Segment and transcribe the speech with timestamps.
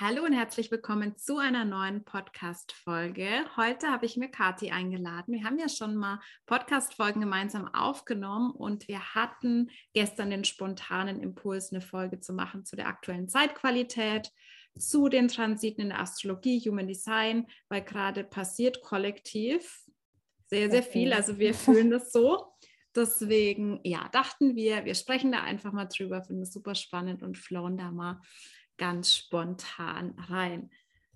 [0.00, 3.28] Hallo und herzlich willkommen zu einer neuen Podcast-Folge.
[3.58, 5.34] Heute habe ich mir Kathi eingeladen.
[5.34, 11.72] Wir haben ja schon mal Podcast-Folgen gemeinsam aufgenommen und wir hatten gestern den spontanen Impuls,
[11.72, 14.32] eine Folge zu machen zu der aktuellen Zeitqualität,
[14.78, 19.84] zu den Transiten in der Astrologie, Human Design, weil gerade passiert kollektiv
[20.46, 21.12] sehr, sehr viel.
[21.12, 22.46] Also wir fühlen das so.
[22.94, 27.36] Deswegen, ja, dachten wir, wir sprechen da einfach mal drüber, finden es super spannend und
[27.36, 28.20] flowen da mal
[28.78, 30.70] ganz spontan rein.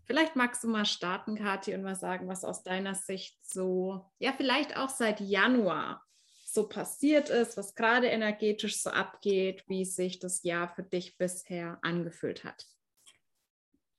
[0.04, 4.32] Vielleicht magst du mal starten, Kathi, und mal sagen, was aus deiner Sicht so, ja,
[4.32, 6.04] vielleicht auch seit Januar
[6.44, 11.78] so passiert ist, was gerade energetisch so abgeht, wie sich das Jahr für dich bisher
[11.82, 12.66] angefühlt hat.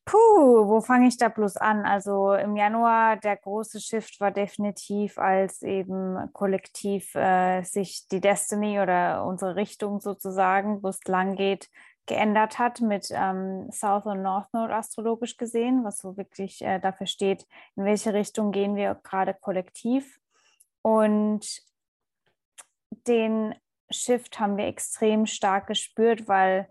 [0.06, 1.86] Puh, wo fange ich da bloß an?
[1.86, 8.80] Also im Januar der große Shift war definitiv, als eben kollektiv äh, sich die Destiny
[8.80, 11.70] oder unsere Richtung sozusagen, wo es lang geht,
[12.08, 17.08] geändert hat mit ähm, South und North Node astrologisch gesehen, was so wirklich äh, dafür
[17.08, 20.20] steht, in welche Richtung gehen wir gerade kollektiv.
[20.82, 21.62] Und
[23.08, 23.54] den
[23.90, 26.68] Shift haben wir extrem stark gespürt, weil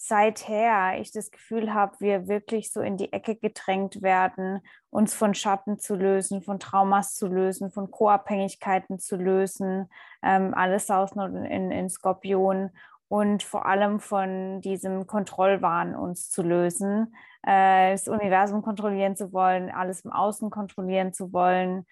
[0.00, 5.34] seither ich das Gefühl habe, wir wirklich so in die Ecke gedrängt werden, uns von
[5.34, 9.90] Schatten zu lösen, von Traumas zu lösen, von Co-Abhängigkeiten zu lösen,
[10.22, 12.70] ähm, alles Node in, in Skorpion
[13.08, 19.70] und vor allem von diesem Kontrollwahn uns zu lösen, äh, das Universum kontrollieren zu wollen,
[19.70, 21.86] alles im Außen kontrollieren zu wollen.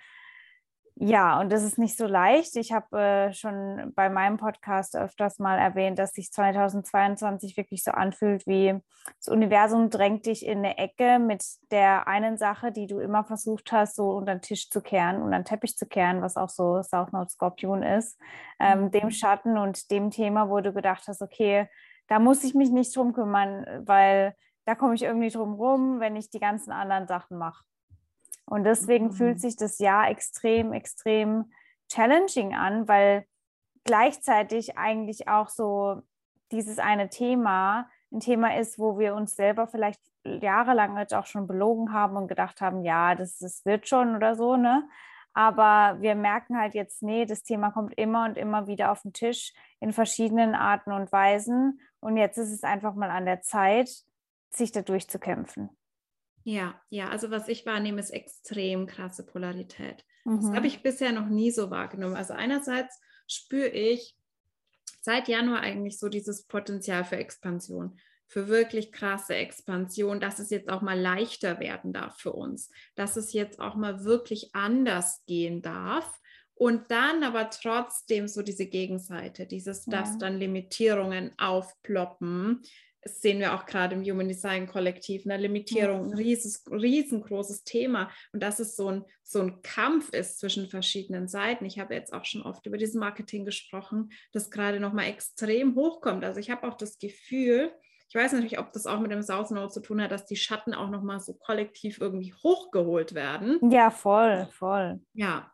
[0.99, 2.57] Ja, und das ist nicht so leicht.
[2.57, 7.91] Ich habe äh, schon bei meinem Podcast öfters mal erwähnt, dass sich 2022 wirklich so
[7.91, 8.81] anfühlt, wie
[9.19, 13.73] das Universum drängt dich in eine Ecke mit der einen Sache, die du immer versucht
[13.73, 16.81] hast, so unter den Tisch zu kehren, unter den Teppich zu kehren, was auch so
[16.83, 18.19] South Node Skorpion ist,
[18.59, 18.91] ähm, mhm.
[18.91, 21.69] dem Schatten und dem Thema, wo du gedacht hast, okay,
[22.09, 26.17] da muss ich mich nicht drum kümmern, weil da komme ich irgendwie drum rum, wenn
[26.17, 27.65] ich die ganzen anderen Sachen mache.
[28.47, 29.13] Und deswegen mhm.
[29.13, 31.51] fühlt sich das Jahr extrem, extrem
[31.89, 33.27] challenging an, weil
[33.85, 36.03] gleichzeitig eigentlich auch so
[36.51, 41.47] dieses eine Thema ein Thema ist, wo wir uns selber vielleicht jahrelang jetzt auch schon
[41.47, 44.89] belogen haben und gedacht haben, ja, das, das wird schon oder so, ne?
[45.35, 49.13] Aber wir merken halt jetzt, nee, das Thema kommt immer und immer wieder auf den
[49.13, 51.79] Tisch in verschiedenen Arten und Weisen.
[52.01, 53.91] Und jetzt ist es einfach mal an der Zeit,
[54.49, 55.76] sich da durchzukämpfen.
[56.49, 60.05] Ja, ja, also was ich wahrnehme, ist extrem krasse Polarität.
[60.25, 60.37] Mhm.
[60.37, 62.15] Das habe ich bisher noch nie so wahrgenommen.
[62.15, 64.17] Also einerseits spüre ich
[65.01, 67.99] seit Januar eigentlich so dieses Potenzial für Expansion,
[68.29, 73.17] für wirklich krasse Expansion, dass es jetzt auch mal leichter werden darf für uns, dass
[73.17, 76.21] es jetzt auch mal wirklich anders gehen darf.
[76.55, 79.99] Und dann aber trotzdem so diese Gegenseite, dieses, ja.
[79.99, 82.63] dass dann Limitierungen aufploppen,
[83.07, 88.11] das sehen wir auch gerade im Human Design Kollektiv, eine Limitierung, ein rieses, riesengroßes Thema
[88.33, 91.65] und dass es so ein, so ein Kampf ist zwischen verschiedenen Seiten.
[91.67, 96.25] Ich habe jetzt auch schon oft über dieses Marketing gesprochen, das gerade nochmal extrem hochkommt.
[96.25, 97.71] Also ich habe auch das Gefühl,
[98.09, 100.35] ich weiß natürlich, ob das auch mit dem South Node zu tun hat, dass die
[100.35, 103.71] Schatten auch nochmal so kollektiv irgendwie hochgeholt werden.
[103.71, 104.99] Ja, voll, voll.
[105.13, 105.53] Ja,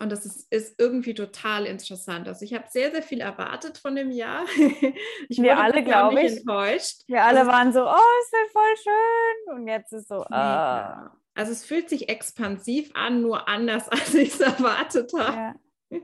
[0.00, 2.26] und das ist, ist irgendwie total interessant.
[2.26, 4.44] Also ich habe sehr, sehr viel erwartet von dem Jahr.
[5.28, 6.38] Ich Wir alle, glaube ich.
[6.38, 7.02] Enttäuscht.
[7.06, 9.56] Wir alle also, waren so, oh, ist das voll schön.
[9.56, 11.10] Und jetzt ist so, uh.
[11.34, 15.58] Also es fühlt sich expansiv an, nur anders, als ich es erwartet habe.
[15.90, 16.00] Ja.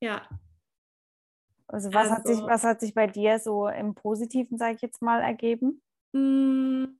[0.00, 0.22] ja.
[1.66, 4.82] Also was, also, hat sich, was hat sich bei dir so im Positiven, sage ich
[4.82, 5.82] jetzt mal, ergeben?
[6.14, 6.99] Hm.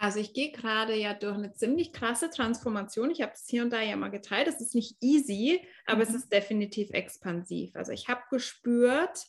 [0.00, 3.10] Also ich gehe gerade ja durch eine ziemlich krasse Transformation.
[3.10, 4.48] Ich habe es hier und da ja mal geteilt.
[4.48, 6.02] Es ist nicht easy, aber mhm.
[6.02, 7.76] es ist definitiv expansiv.
[7.76, 9.26] Also ich habe gespürt,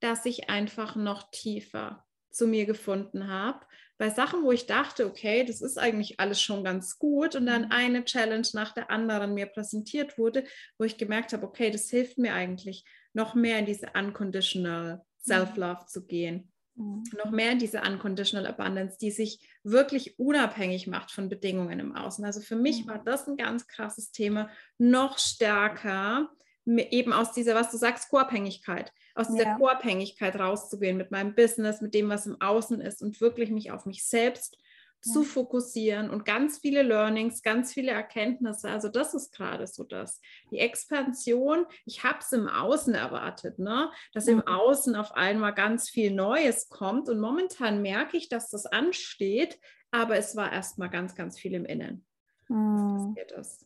[0.00, 3.60] dass ich einfach noch tiefer zu mir gefunden habe.
[3.98, 7.66] Bei Sachen, wo ich dachte, okay, das ist eigentlich alles schon ganz gut und dann
[7.66, 7.72] mhm.
[7.72, 10.44] eine Challenge nach der anderen mir präsentiert wurde,
[10.78, 15.00] wo ich gemerkt habe, okay, das hilft mir eigentlich noch mehr in diese unconditional mhm.
[15.20, 17.02] Self-Love zu gehen mhm.
[17.16, 22.24] noch mehr in diese Unconditional Abundance, die sich wirklich unabhängig macht von Bedingungen im Außen.
[22.24, 22.90] Also für mich mhm.
[22.90, 24.48] war das ein ganz krasses Thema,
[24.78, 26.30] noch stärker
[26.66, 29.56] eben aus dieser, was du sagst, Co-Abhängigkeit, aus dieser ja.
[29.56, 33.86] Co-Abhängigkeit rauszugehen mit meinem Business, mit dem, was im Außen ist und wirklich mich auf
[33.86, 34.58] mich selbst
[35.00, 38.68] zu fokussieren und ganz viele Learnings, ganz viele Erkenntnisse.
[38.68, 40.20] Also das ist gerade so das.
[40.50, 43.90] Die Expansion, ich habe es im Außen erwartet, ne?
[44.12, 44.46] dass im mhm.
[44.46, 47.08] Außen auf einmal ganz viel Neues kommt.
[47.08, 49.60] Und momentan merke ich, dass das ansteht,
[49.90, 52.04] aber es war erstmal ganz, ganz viel im Innen.
[52.48, 53.16] Mhm.
[53.34, 53.64] Das.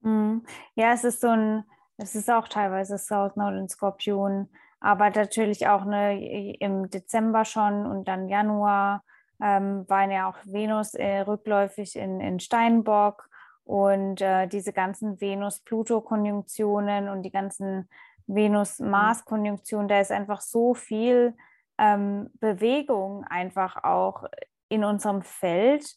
[0.00, 0.44] Mhm.
[0.74, 1.64] Ja, es ist so ein,
[1.96, 4.50] es ist auch teilweise South Node und Skorpion,
[4.80, 9.02] aber natürlich auch ne, im Dezember schon und dann Januar
[9.42, 13.28] ähm, waren ja auch Venus äh, rückläufig in, in Steinbock
[13.64, 17.88] und äh, diese ganzen Venus-Pluto-Konjunktionen und die ganzen
[18.26, 21.34] Venus-Mars-Konjunktionen, da ist einfach so viel
[21.78, 24.24] ähm, Bewegung einfach auch
[24.68, 25.96] in unserem Feld,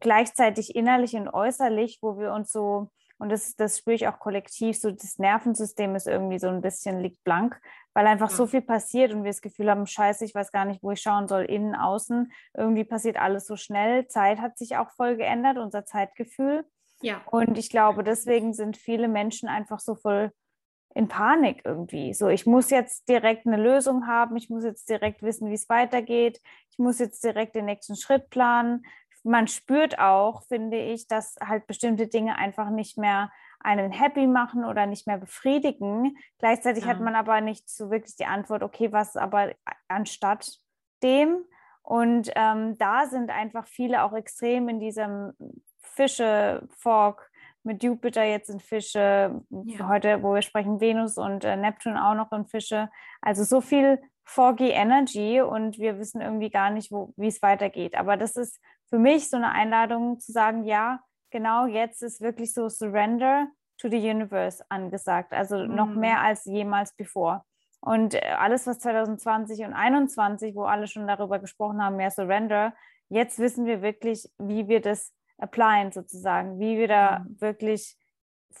[0.00, 4.78] gleichzeitig innerlich und äußerlich, wo wir uns so und das, das spüre ich auch kollektiv,
[4.78, 7.60] so das Nervensystem ist irgendwie so ein bisschen liegt blank,
[7.98, 8.36] weil einfach ja.
[8.36, 11.02] so viel passiert und wir das Gefühl haben, scheiße, ich weiß gar nicht, wo ich
[11.02, 12.30] schauen soll, innen, außen.
[12.56, 14.06] Irgendwie passiert alles so schnell.
[14.06, 16.64] Zeit hat sich auch voll geändert, unser Zeitgefühl.
[17.02, 17.20] Ja.
[17.28, 20.30] Und ich glaube, deswegen sind viele Menschen einfach so voll
[20.94, 22.14] in Panik irgendwie.
[22.14, 25.68] So, ich muss jetzt direkt eine Lösung haben, ich muss jetzt direkt wissen, wie es
[25.68, 26.40] weitergeht,
[26.70, 28.84] ich muss jetzt direkt den nächsten Schritt planen
[29.24, 34.64] man spürt auch, finde ich, dass halt bestimmte Dinge einfach nicht mehr einen happy machen
[34.64, 36.16] oder nicht mehr befriedigen.
[36.38, 36.90] Gleichzeitig ja.
[36.90, 39.52] hat man aber nicht so wirklich die Antwort, okay, was aber
[39.88, 40.58] anstatt
[41.02, 41.44] dem?
[41.82, 45.32] Und ähm, da sind einfach viele auch extrem in diesem
[45.80, 47.30] Fische-Fork
[47.62, 49.88] mit Jupiter jetzt in Fische, ja.
[49.88, 52.90] heute, wo wir sprechen, Venus und äh, Neptun auch noch in Fische.
[53.20, 57.96] Also so viel foggy Energy und wir wissen irgendwie gar nicht, wie es weitergeht.
[57.96, 61.00] Aber das ist für mich so eine Einladung zu sagen, ja,
[61.30, 63.48] genau jetzt ist wirklich so Surrender
[63.78, 65.32] to the Universe angesagt.
[65.32, 65.74] Also mhm.
[65.74, 67.44] noch mehr als jemals bevor.
[67.80, 72.74] Und äh, alles, was 2020 und 2021, wo alle schon darüber gesprochen haben, mehr Surrender,
[73.08, 77.40] jetzt wissen wir wirklich, wie wir das applyen sozusagen, wie wir da mhm.
[77.40, 77.96] wirklich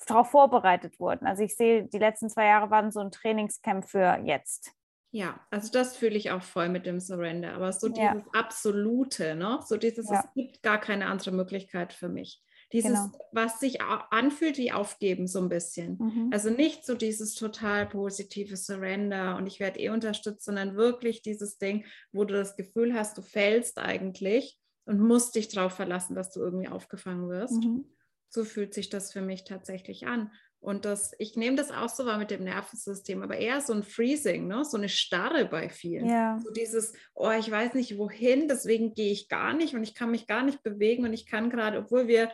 [0.06, 1.26] darauf vorbereitet wurden.
[1.26, 4.72] Also ich sehe, die letzten zwei Jahre waren so ein Trainingscamp für jetzt.
[5.10, 8.24] Ja, also das fühle ich auch voll mit dem Surrender, aber so dieses ja.
[8.32, 9.58] Absolute, ne?
[9.64, 10.20] so dieses, ja.
[10.20, 12.42] es gibt gar keine andere Möglichkeit für mich.
[12.72, 13.10] Dieses, genau.
[13.32, 15.96] was sich anfühlt wie Aufgeben, so ein bisschen.
[15.98, 16.30] Mhm.
[16.32, 21.56] Also nicht so dieses total positive Surrender und ich werde eh unterstützt, sondern wirklich dieses
[21.56, 26.30] Ding, wo du das Gefühl hast, du fällst eigentlich und musst dich darauf verlassen, dass
[26.30, 27.62] du irgendwie aufgefangen wirst.
[27.62, 27.86] Mhm.
[28.28, 30.30] So fühlt sich das für mich tatsächlich an.
[30.60, 33.84] Und das, ich nehme das auch so wahr mit dem Nervensystem, aber eher so ein
[33.84, 34.64] Freezing, ne?
[34.64, 36.06] so eine Starre bei vielen.
[36.08, 36.38] Ja.
[36.42, 40.10] So dieses, oh, ich weiß nicht wohin, deswegen gehe ich gar nicht und ich kann
[40.10, 42.30] mich gar nicht bewegen und ich kann gerade, obwohl wir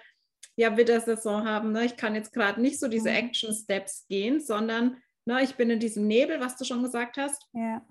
[0.56, 1.84] ja Wintersaison haben, ne?
[1.84, 3.16] ich kann jetzt gerade nicht so diese mhm.
[3.16, 7.42] Action Steps gehen, sondern ne, ich bin in diesem Nebel, was du schon gesagt hast.
[7.52, 7.84] Ja.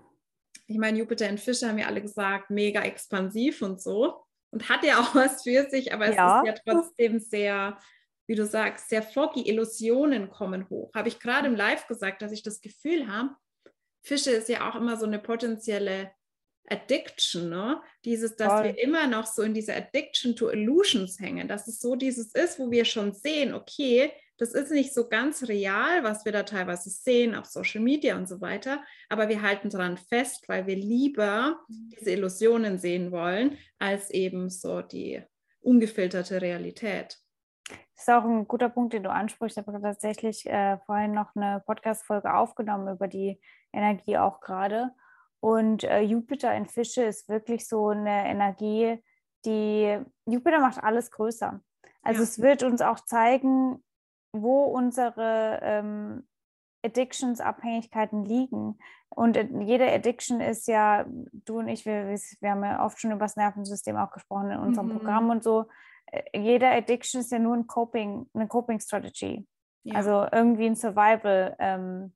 [0.67, 4.23] Ich meine, Jupiter und Fische haben ja alle gesagt, mega expansiv und so.
[4.51, 6.41] Und hat ja auch was für sich, aber es ja.
[6.41, 7.77] ist ja trotzdem sehr
[8.27, 10.91] wie du sagst, sehr foggy, Illusionen kommen hoch.
[10.95, 13.35] Habe ich gerade im Live gesagt, dass ich das Gefühl habe,
[14.01, 16.11] Fische ist ja auch immer so eine potenzielle
[16.69, 17.81] Addiction, ne?
[18.05, 18.63] Dieses, dass Voll.
[18.63, 22.59] wir immer noch so in dieser Addiction to Illusions hängen, dass es so dieses ist,
[22.59, 26.89] wo wir schon sehen, okay, das ist nicht so ganz real, was wir da teilweise
[26.89, 31.59] sehen auf Social Media und so weiter, aber wir halten daran fest, weil wir lieber
[31.67, 31.89] mhm.
[31.97, 35.21] diese Illusionen sehen wollen, als eben so die
[35.61, 37.19] ungefilterte Realität.
[37.95, 39.57] Das ist auch ein guter Punkt, den du ansprichst.
[39.57, 43.39] Ich habe tatsächlich äh, vorhin noch eine Podcast-Folge aufgenommen über die
[43.71, 44.91] Energie auch gerade.
[45.43, 49.03] Und äh, Jupiter in Fische ist wirklich so eine Energie,
[49.45, 51.59] die Jupiter macht alles größer.
[52.01, 52.23] Also ja.
[52.23, 53.83] es wird uns auch zeigen,
[54.31, 56.25] wo unsere ähm,
[56.85, 58.77] Addictions, Abhängigkeiten liegen.
[59.09, 63.11] Und äh, jede Addiction ist ja, du und ich, wir, wir haben ja oft schon
[63.11, 64.99] über das Nervensystem auch gesprochen in unserem mhm.
[64.99, 65.65] Programm und so
[66.35, 69.47] jeder Addiction ist ja nur ein Coping, eine Coping Strategy.
[69.83, 69.95] Ja.
[69.95, 72.13] Also irgendwie ein Survival ähm,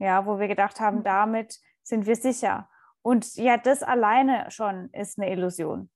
[0.00, 1.04] ja, wo wir gedacht haben, mhm.
[1.04, 2.68] damit sind wir sicher.
[3.02, 5.90] Und ja, das alleine schon ist eine Illusion.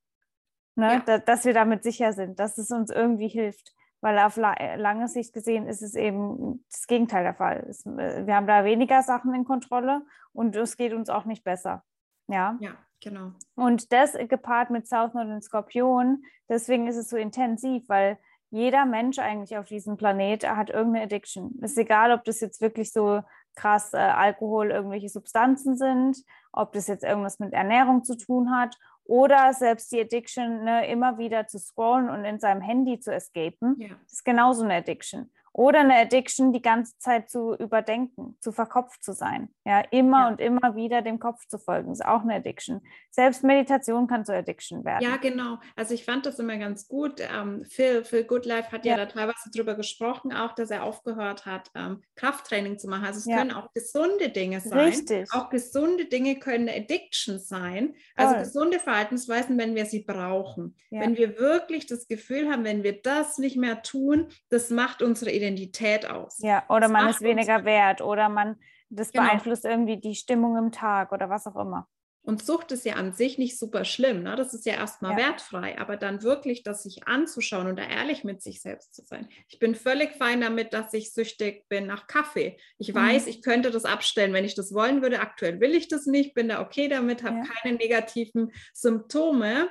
[0.75, 0.95] Ne?
[0.95, 0.99] Ja.
[1.01, 3.75] Da, dass wir damit sicher sind, dass es uns irgendwie hilft.
[4.01, 7.65] Weil auf la lange Sicht gesehen ist es eben das Gegenteil der Fall.
[7.69, 11.45] Es, äh, wir haben da weniger Sachen in Kontrolle und es geht uns auch nicht
[11.45, 11.85] besser.
[12.27, 12.59] Ja.
[12.61, 12.73] ja.
[13.01, 13.33] Genau.
[13.57, 18.17] Und das gepaart mit South Node und Skorpion, deswegen ist es so intensiv, weil
[18.51, 21.59] jeder Mensch eigentlich auf diesem Planet hat irgendeine Addiction.
[21.63, 23.23] Es ist egal, ob das jetzt wirklich so
[23.55, 26.19] krass äh, Alkohol, irgendwelche Substanzen sind,
[26.53, 31.19] ob das jetzt irgendwas mit Ernährung zu tun hat oder selbst die Addiction, ne, immer
[31.19, 33.89] wieder zu scrollen und in seinem Handy zu escapen, ja.
[34.11, 35.31] ist genauso eine Addiction.
[35.55, 39.51] Oder eine Addiction, die ganze Zeit zu überdenken, zu verkopft zu sein.
[39.65, 40.29] Ja, immer ja.
[40.29, 42.81] und immer wieder dem Kopf zu folgen, ist auch eine Addiction.
[43.11, 45.03] Selbst Meditation kann zur Addiction werden.
[45.03, 45.59] Ja, genau.
[45.77, 47.21] Also ich fand das immer ganz gut.
[47.21, 48.93] Ähm, Phil, Phil Goodlife hat ja.
[48.93, 53.05] ja da teilweise drüber gesprochen, auch, dass er aufgehört hat, ähm, Krafttraining zu machen.
[53.05, 53.37] Also es ja.
[53.37, 54.79] können auch gesunde Dinge sein.
[54.79, 55.31] Richtig.
[55.33, 57.95] Auch gesunde Dinge können eine Addiction sein.
[58.17, 58.43] Also Voll.
[58.45, 60.77] gesunde Verhaltensweisen, wenn wir sie brauchen.
[60.91, 65.31] Wenn wir wirklich das Gefühl haben, wenn wir das nicht mehr tun, das macht unsere
[65.43, 66.39] Identität aus.
[66.39, 68.57] Ja, oder das man ist weniger wert oder man,
[68.91, 69.25] das genau.
[69.25, 71.89] beeinflusst irgendwie die Stimmung im Tag oder was auch immer.
[72.25, 74.37] Und Sucht ist ja an sich nicht super schlimm, ne?
[74.37, 75.27] das ist ja erstmal ja.
[75.27, 79.29] wertfrei, aber dann wirklich das sich anzuschauen und da ehrlich mit sich selbst zu sein.
[79.49, 82.59] Ich bin völlig fein damit, dass ich süchtig bin nach Kaffee.
[82.79, 82.99] Ich mhm.
[82.99, 85.19] weiß, ich könnte das abstellen, wenn ich das wollen würde.
[85.19, 87.45] Aktuell will ich das nicht, bin da okay damit, habe ja.
[87.45, 89.69] keine negativen Symptome.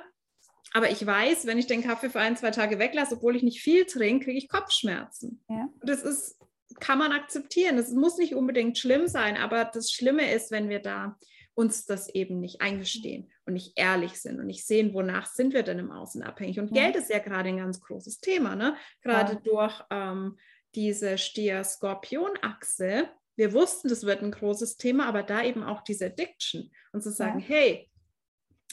[0.74, 3.60] Aber ich weiß, wenn ich den Kaffee für ein, zwei Tage weglasse, obwohl ich nicht
[3.60, 5.44] viel trinke, kriege ich Kopfschmerzen.
[5.48, 5.68] Ja.
[5.82, 6.38] Das ist,
[6.80, 7.76] kann man akzeptieren.
[7.76, 11.18] Das muss nicht unbedingt schlimm sein, aber das Schlimme ist, wenn wir da
[11.54, 15.62] uns das eben nicht eingestehen und nicht ehrlich sind und nicht sehen, wonach sind wir
[15.62, 16.58] denn im Außen abhängig.
[16.58, 16.84] Und ja.
[16.84, 18.76] Geld ist ja gerade ein ganz großes Thema, ne?
[19.02, 19.40] gerade ja.
[19.40, 20.38] durch ähm,
[20.74, 23.10] diese Stier-Skorpion-Achse.
[23.36, 27.10] Wir wussten, das wird ein großes Thema, aber da eben auch diese Addiction und zu
[27.10, 27.90] sagen, hey,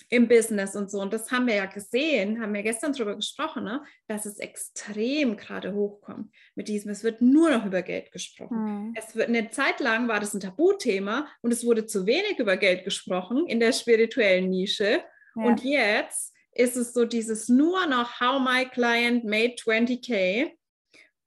[0.10, 1.02] im Business und so.
[1.02, 3.84] Und das haben wir ja gesehen, haben wir gestern darüber gesprochen, ne?
[4.08, 8.58] dass es extrem gerade hochkommt mit diesem, es wird nur noch über Geld gesprochen.
[8.58, 8.94] Mhm.
[8.96, 12.58] Es wird, eine Zeit lang war das ein Tabuthema und es wurde zu wenig über
[12.58, 15.04] Geld gesprochen in der spirituellen Nische.
[15.36, 15.44] Ja.
[15.44, 20.52] Und jetzt ist es so dieses nur noch How My Client Made 20K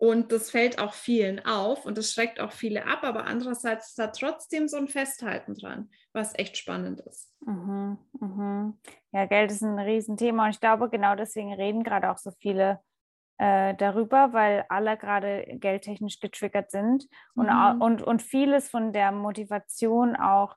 [0.02, 3.99] und das fällt auch vielen auf und das schreckt auch viele ab, aber andererseits ist
[4.00, 7.32] da trotzdem so ein Festhalten dran, was echt spannend ist.
[7.44, 8.78] Mhm, mhm.
[9.12, 12.80] Ja, Geld ist ein Riesenthema und ich glaube, genau deswegen reden gerade auch so viele
[13.38, 17.82] äh, darüber, weil alle gerade geldtechnisch getriggert sind und, mhm.
[17.82, 20.56] und, und vieles von der Motivation auch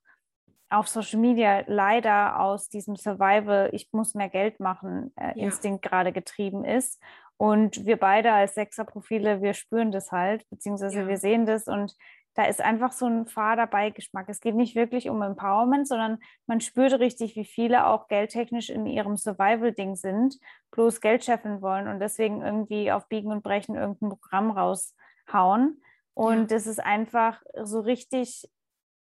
[0.69, 5.45] auf Social Media leider aus diesem Survival, ich muss mehr Geld machen, äh, ja.
[5.45, 7.01] Instinkt gerade getrieben ist.
[7.37, 11.07] Und wir beide als Sechserprofile, wir spüren das halt, beziehungsweise ja.
[11.07, 11.95] wir sehen das und
[12.35, 14.27] da ist einfach so ein fader Beigeschmack.
[14.27, 18.85] Es geht nicht wirklich um Empowerment, sondern man spürt richtig, wie viele auch geldtechnisch in
[18.85, 20.37] ihrem Survival-Ding sind,
[20.71, 25.81] bloß Geld scheffeln wollen und deswegen irgendwie auf Biegen und Brechen irgendein Programm raushauen.
[26.13, 26.43] Und ja.
[26.43, 28.49] das ist einfach so richtig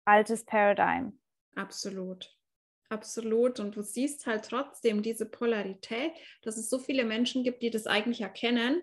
[0.07, 1.19] altes Paradigm.
[1.55, 2.35] Absolut.
[2.89, 3.61] Absolut.
[3.61, 7.87] Und du siehst halt trotzdem diese Polarität, dass es so viele Menschen gibt, die das
[7.87, 8.81] eigentlich erkennen,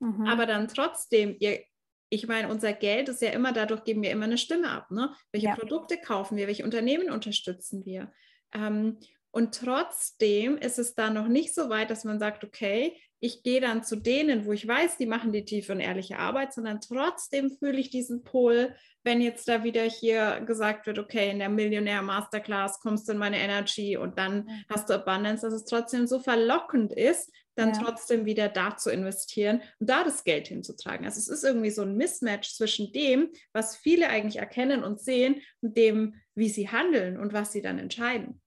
[0.00, 0.26] mhm.
[0.26, 1.60] aber dann trotzdem ihr
[2.08, 4.90] ich meine, unser Geld ist ja immer, dadurch geben wir immer eine Stimme ab.
[4.90, 5.12] Ne?
[5.32, 5.54] Welche ja.
[5.56, 8.12] Produkte kaufen wir, welche Unternehmen unterstützen wir?
[8.54, 8.98] Ähm,
[9.32, 13.60] und trotzdem ist es da noch nicht so weit, dass man sagt, okay, ich gehe
[13.60, 17.50] dann zu denen, wo ich weiß, die machen die tiefe und ehrliche Arbeit, sondern trotzdem
[17.50, 22.02] fühle ich diesen Pol, wenn jetzt da wieder hier gesagt wird, okay, in der Millionär
[22.02, 26.18] Masterclass kommst du in meine Energy und dann hast du Abundance, dass es trotzdem so
[26.18, 27.80] verlockend ist, dann ja.
[27.80, 31.04] trotzdem wieder da zu investieren und da das Geld hinzutragen.
[31.04, 35.40] Also es ist irgendwie so ein Mismatch zwischen dem, was viele eigentlich erkennen und sehen
[35.62, 38.40] und dem, wie sie handeln und was sie dann entscheiden.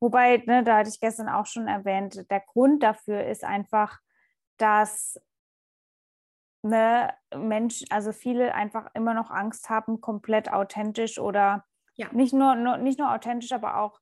[0.00, 4.00] Wobei, ne, da hatte ich gestern auch schon erwähnt, der Grund dafür ist einfach,
[4.58, 5.20] dass
[6.62, 12.08] ne, Mensch, also viele einfach immer noch Angst haben, komplett authentisch oder ja.
[12.12, 14.00] nicht, nur, nur, nicht nur authentisch, aber auch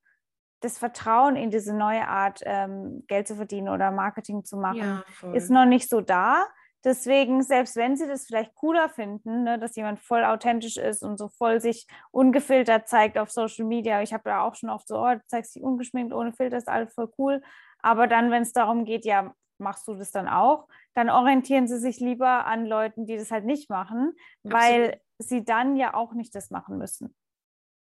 [0.65, 5.33] das Vertrauen in diese neue Art, ähm, Geld zu verdienen oder Marketing zu machen, ja,
[5.33, 6.47] ist noch nicht so da.
[6.85, 11.17] Deswegen, selbst wenn sie das vielleicht cooler finden, ne, dass jemand voll authentisch ist und
[11.17, 14.99] so voll sich ungefiltert zeigt auf Social Media, ich habe ja auch schon oft so,
[14.99, 17.43] oh, du zeigst dich ungeschminkt, ohne Filter, ist alles voll cool.
[17.79, 21.79] Aber dann, wenn es darum geht, ja, machst du das dann auch, dann orientieren sie
[21.79, 24.13] sich lieber an Leuten, die das halt nicht machen,
[24.45, 24.53] Absolut.
[24.53, 27.15] weil sie dann ja auch nicht das machen müssen.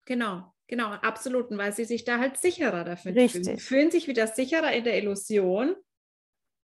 [0.05, 1.51] Genau, genau, absolut.
[1.51, 3.43] Und weil sie sich da halt sicherer dafür Richtig.
[3.43, 3.57] fühlen.
[3.57, 5.75] Sie fühlen sich wieder sicherer in der Illusion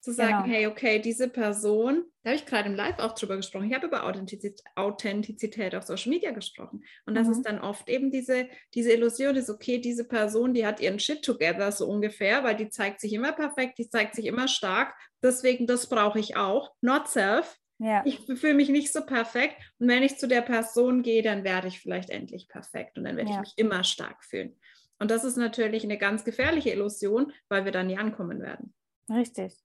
[0.00, 0.56] zu sagen, genau.
[0.56, 3.88] hey, okay, diese Person, da habe ich gerade im Live auch drüber gesprochen, ich habe
[3.88, 6.84] über Authentizität, Authentizität auf Social Media gesprochen.
[7.04, 7.32] Und das mhm.
[7.32, 11.24] ist dann oft eben diese, diese Illusion, ist okay, diese Person, die hat ihren Shit
[11.24, 14.94] together so ungefähr, weil die zeigt sich immer perfekt, die zeigt sich immer stark.
[15.22, 16.72] Deswegen, das brauche ich auch.
[16.80, 17.57] Not self.
[17.78, 18.02] Ja.
[18.04, 19.56] Ich fühle mich nicht so perfekt.
[19.78, 23.16] Und wenn ich zu der Person gehe, dann werde ich vielleicht endlich perfekt und dann
[23.16, 23.36] werde ja.
[23.36, 24.58] ich mich immer stark fühlen.
[24.98, 28.74] Und das ist natürlich eine ganz gefährliche Illusion, weil wir dann nie ankommen werden.
[29.08, 29.56] Richtig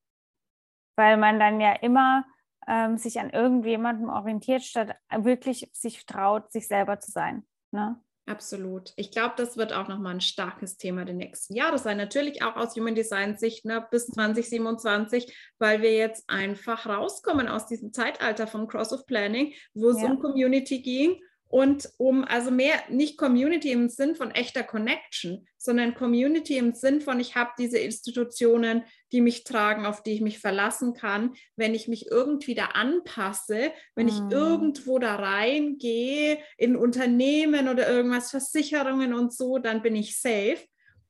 [0.96, 2.25] weil man dann ja immer
[2.67, 7.46] ähm, sich an irgendjemandem orientiert, statt wirklich sich traut, sich selber zu sein.
[7.72, 8.00] Ne?
[8.25, 8.94] Absolut.
[8.96, 11.98] Ich glaube, das wird auch nochmal ein starkes Thema der nächsten Jahre sein.
[11.98, 17.68] Natürlich auch aus Human Design Sicht ne, bis 2027, weil wir jetzt einfach rauskommen aus
[17.68, 20.08] diesem Zeitalter von Cross of Planning, wo es ja.
[20.08, 21.20] um Community ging
[21.54, 27.00] und um also mehr nicht Community im Sinn von echter Connection, sondern Community im Sinn
[27.00, 28.82] von, ich habe diese Institutionen,
[29.12, 31.36] die mich tragen, auf die ich mich verlassen kann.
[31.56, 34.32] Wenn ich mich irgendwie da anpasse, wenn ich mm.
[34.32, 40.58] irgendwo da reingehe in Unternehmen oder irgendwas, Versicherungen und so, dann bin ich safe.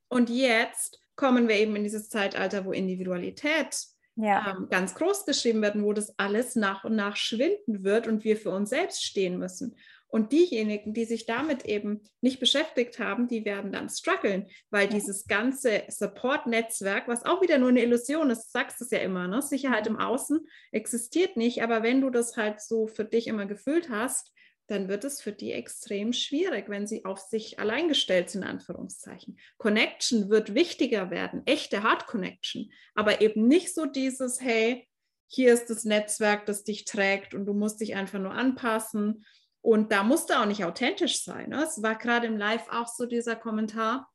[0.08, 3.78] Und jetzt kommen wir eben in dieses Zeitalter, wo Individualität
[4.16, 4.56] ja.
[4.56, 8.36] ähm, ganz groß geschrieben wird, wo das alles nach und nach schwinden wird und wir
[8.36, 9.76] für uns selbst stehen müssen.
[10.14, 15.26] Und diejenigen, die sich damit eben nicht beschäftigt haben, die werden dann strugglen, weil dieses
[15.26, 19.42] ganze Support-Netzwerk, was auch wieder nur eine Illusion ist, du sagst es ja immer, ne?
[19.42, 23.90] Sicherheit im Außen existiert nicht, aber wenn du das halt so für dich immer gefühlt
[23.90, 24.32] hast,
[24.68, 28.48] dann wird es für die extrem schwierig, wenn sie auf sich allein gestellt sind, in
[28.48, 29.36] Anführungszeichen.
[29.56, 34.88] Connection wird wichtiger werden, echte Hard Connection, aber eben nicht so dieses, hey,
[35.26, 39.24] hier ist das Netzwerk, das dich trägt und du musst dich einfach nur anpassen
[39.64, 41.48] und da musste auch nicht authentisch sein.
[41.48, 41.62] Ne?
[41.64, 44.10] Es war gerade im Live auch so dieser Kommentar.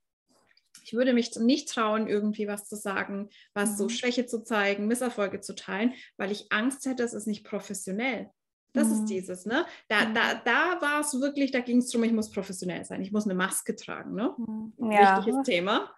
[0.84, 3.75] Ich würde mich nicht trauen, irgendwie was zu sagen, was mhm.
[3.77, 8.29] so Schwäche zu zeigen, Misserfolge zu teilen, weil ich Angst hätte, es ist nicht professionell.
[8.74, 8.94] Das mhm.
[8.94, 9.65] ist dieses, ne?
[9.88, 10.13] Da, mhm.
[10.13, 13.25] da, da war es wirklich, da ging es darum, ich muss professionell sein, ich muss
[13.25, 14.36] eine Maske tragen, ne?
[14.38, 14.91] Mhm.
[14.91, 15.18] Ja.
[15.18, 15.91] Wichtiges Thema.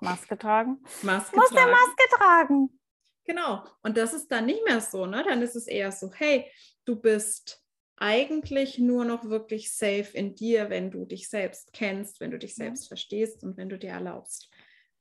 [0.00, 0.82] Maske tragen.
[1.02, 1.70] Maske muss tragen.
[1.70, 2.80] Maske tragen.
[3.24, 3.62] Genau.
[3.84, 5.22] Und das ist dann nicht mehr so, ne?
[5.22, 6.50] Dann ist es eher so, hey,
[6.84, 7.62] du bist
[7.96, 12.54] eigentlich nur noch wirklich safe in dir, wenn du dich selbst kennst, wenn du dich
[12.54, 14.50] selbst verstehst und wenn du dir erlaubst,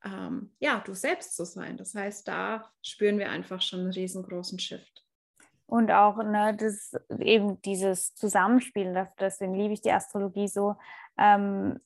[0.03, 1.77] ähm, ja, du selbst zu sein.
[1.77, 5.03] Das heißt, da spüren wir einfach schon einen riesengroßen Shift.
[5.67, 10.75] Und auch ne, das, eben dieses Zusammenspiel, deswegen liebe ich die Astrologie so,
[11.17, 11.79] ähm,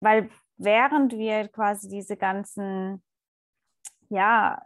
[0.00, 3.02] weil während wir quasi diese ganzen
[4.10, 4.62] ja,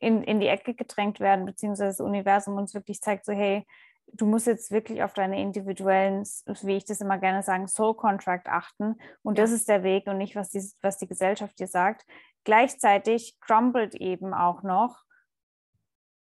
[0.00, 3.66] in, in die Ecke gedrängt werden, beziehungsweise das Universum uns wirklich zeigt, so hey,
[4.12, 6.24] du musst jetzt wirklich auf deine individuellen,
[6.62, 8.96] wie ich das immer gerne sage, Soul Contract achten.
[9.22, 9.44] Und ja.
[9.44, 12.04] das ist der Weg und nicht, was die, was die Gesellschaft dir sagt.
[12.44, 15.02] Gleichzeitig crumbelt eben auch noch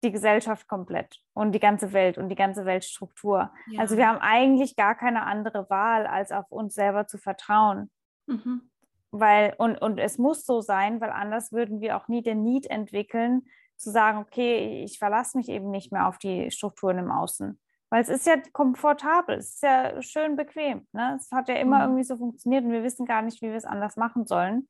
[0.04, 3.52] die Gesellschaft komplett und die ganze Welt und die ganze Weltstruktur.
[3.68, 3.80] Ja.
[3.80, 7.90] Also wir haben eigentlich gar keine andere Wahl, als auf uns selber zu vertrauen.
[8.26, 8.70] Mhm.
[9.10, 12.66] Weil, und, und es muss so sein, weil anders würden wir auch nie den Need
[12.66, 17.58] entwickeln, zu sagen, okay, ich verlasse mich eben nicht mehr auf die Strukturen im Außen.
[17.90, 20.86] Weil es ist ja komfortabel, es ist ja schön bequem.
[20.92, 21.16] Ne?
[21.18, 21.84] Es hat ja immer mhm.
[21.84, 24.68] irgendwie so funktioniert und wir wissen gar nicht, wie wir es anders machen sollen.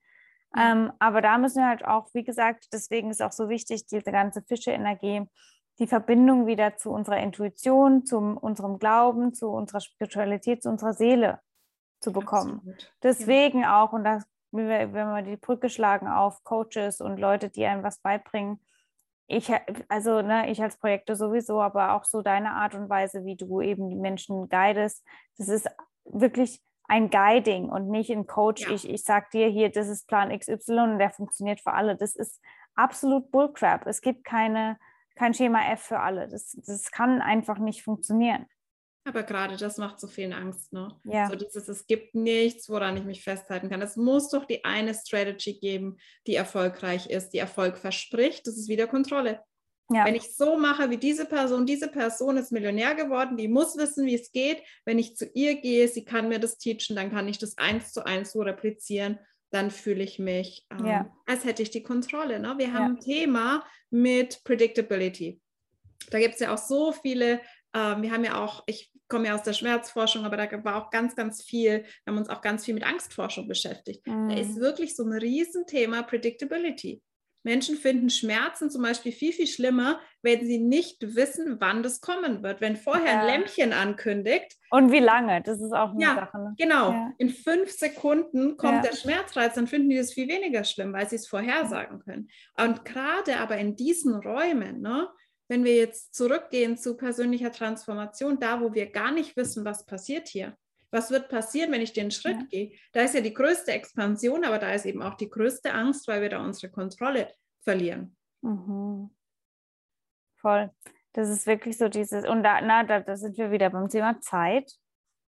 [0.55, 0.61] Mhm.
[0.61, 4.13] Ähm, aber da müssen wir halt auch, wie gesagt, deswegen ist auch so wichtig, diese
[4.13, 5.27] ganze Fische-Energie,
[5.79, 11.41] die Verbindung wieder zu unserer Intuition, zu unserem Glauben, zu unserer Spiritualität, zu unserer Seele
[12.01, 12.59] zu bekommen.
[12.59, 12.95] Absolut.
[13.03, 13.83] Deswegen ja.
[13.83, 18.01] auch, und das, wenn wir die Brücke schlagen auf Coaches und Leute, die einem was
[18.01, 18.61] beibringen,
[19.29, 19.53] ich,
[19.89, 23.61] also ne, ich als Projekte sowieso, aber auch so deine Art und Weise, wie du
[23.61, 25.05] eben die Menschen guidest,
[25.37, 25.69] das ist
[26.05, 28.63] wirklich ein Guiding und nicht ein Coach.
[28.63, 28.73] Ja.
[28.73, 31.95] Ich, ich sag dir hier, das ist Plan XY und der funktioniert für alle.
[31.95, 32.41] Das ist
[32.75, 33.87] absolut Bullcrap.
[33.87, 34.79] Es gibt keine,
[35.15, 36.27] kein Schema F für alle.
[36.29, 38.47] Das, das kann einfach nicht funktionieren.
[39.09, 40.95] Aber gerade das macht so vielen Angst, ne?
[41.05, 41.29] Ja.
[41.31, 43.81] So dieses, es gibt nichts, woran ich mich festhalten kann.
[43.81, 48.47] Es muss doch die eine Strategy geben, die erfolgreich ist, die Erfolg verspricht.
[48.47, 49.41] Das ist wieder Kontrolle.
[49.91, 50.05] Ja.
[50.05, 54.05] Wenn ich so mache wie diese Person, diese Person ist Millionär geworden, die muss wissen,
[54.05, 54.63] wie es geht.
[54.85, 57.95] Wenn ich zu ihr gehe, sie kann mir das teachen, dann kann ich das eins
[57.95, 59.19] zu eins so replizieren.
[59.51, 61.11] Dann fühle ich mich, ähm, ja.
[61.25, 62.39] als hätte ich die Kontrolle.
[62.39, 62.55] Ne?
[62.59, 65.41] Wir haben ein Thema mit Predictability.
[66.11, 67.41] Da gibt es ja auch so viele
[67.75, 70.91] ähm, wir haben ja auch, ich komme ja aus der Schmerzforschung, aber da war auch
[70.91, 74.07] ganz, ganz viel, wir haben uns auch ganz viel mit Angstforschung beschäftigt.
[74.07, 74.29] Mhm.
[74.29, 77.03] Da ist wirklich so ein Riesenthema Predictability.
[77.45, 82.43] Menschen finden Schmerzen zum Beispiel viel, viel schlimmer, wenn sie nicht wissen, wann das kommen
[82.43, 82.61] wird.
[82.61, 83.21] Wenn vorher ja.
[83.21, 84.57] ein Lämpchen ankündigt.
[84.71, 86.39] Und wie lange, das ist auch eine ja, Sache.
[86.39, 86.55] Ne?
[86.59, 87.13] Genau, ja.
[87.17, 91.17] in fünf Sekunden kommt der Schmerzreiz, dann finden die das viel weniger schlimm, weil sie
[91.17, 92.29] es vorhersagen können.
[92.61, 95.09] Und gerade aber in diesen Räumen, ne,
[95.49, 100.29] wenn wir jetzt zurückgehen zu persönlicher Transformation, da wo wir gar nicht wissen, was passiert
[100.29, 100.57] hier,
[100.91, 102.47] was wird passieren, wenn ich den Schritt ja.
[102.51, 106.07] gehe, da ist ja die größte Expansion, aber da ist eben auch die größte Angst,
[106.09, 107.33] weil wir da unsere Kontrolle
[107.63, 108.17] verlieren.
[108.43, 109.11] Mhm.
[110.37, 110.71] Voll.
[111.15, 114.21] Das ist wirklich so dieses, und da, na, da, da sind wir wieder beim Thema
[114.21, 114.73] Zeit.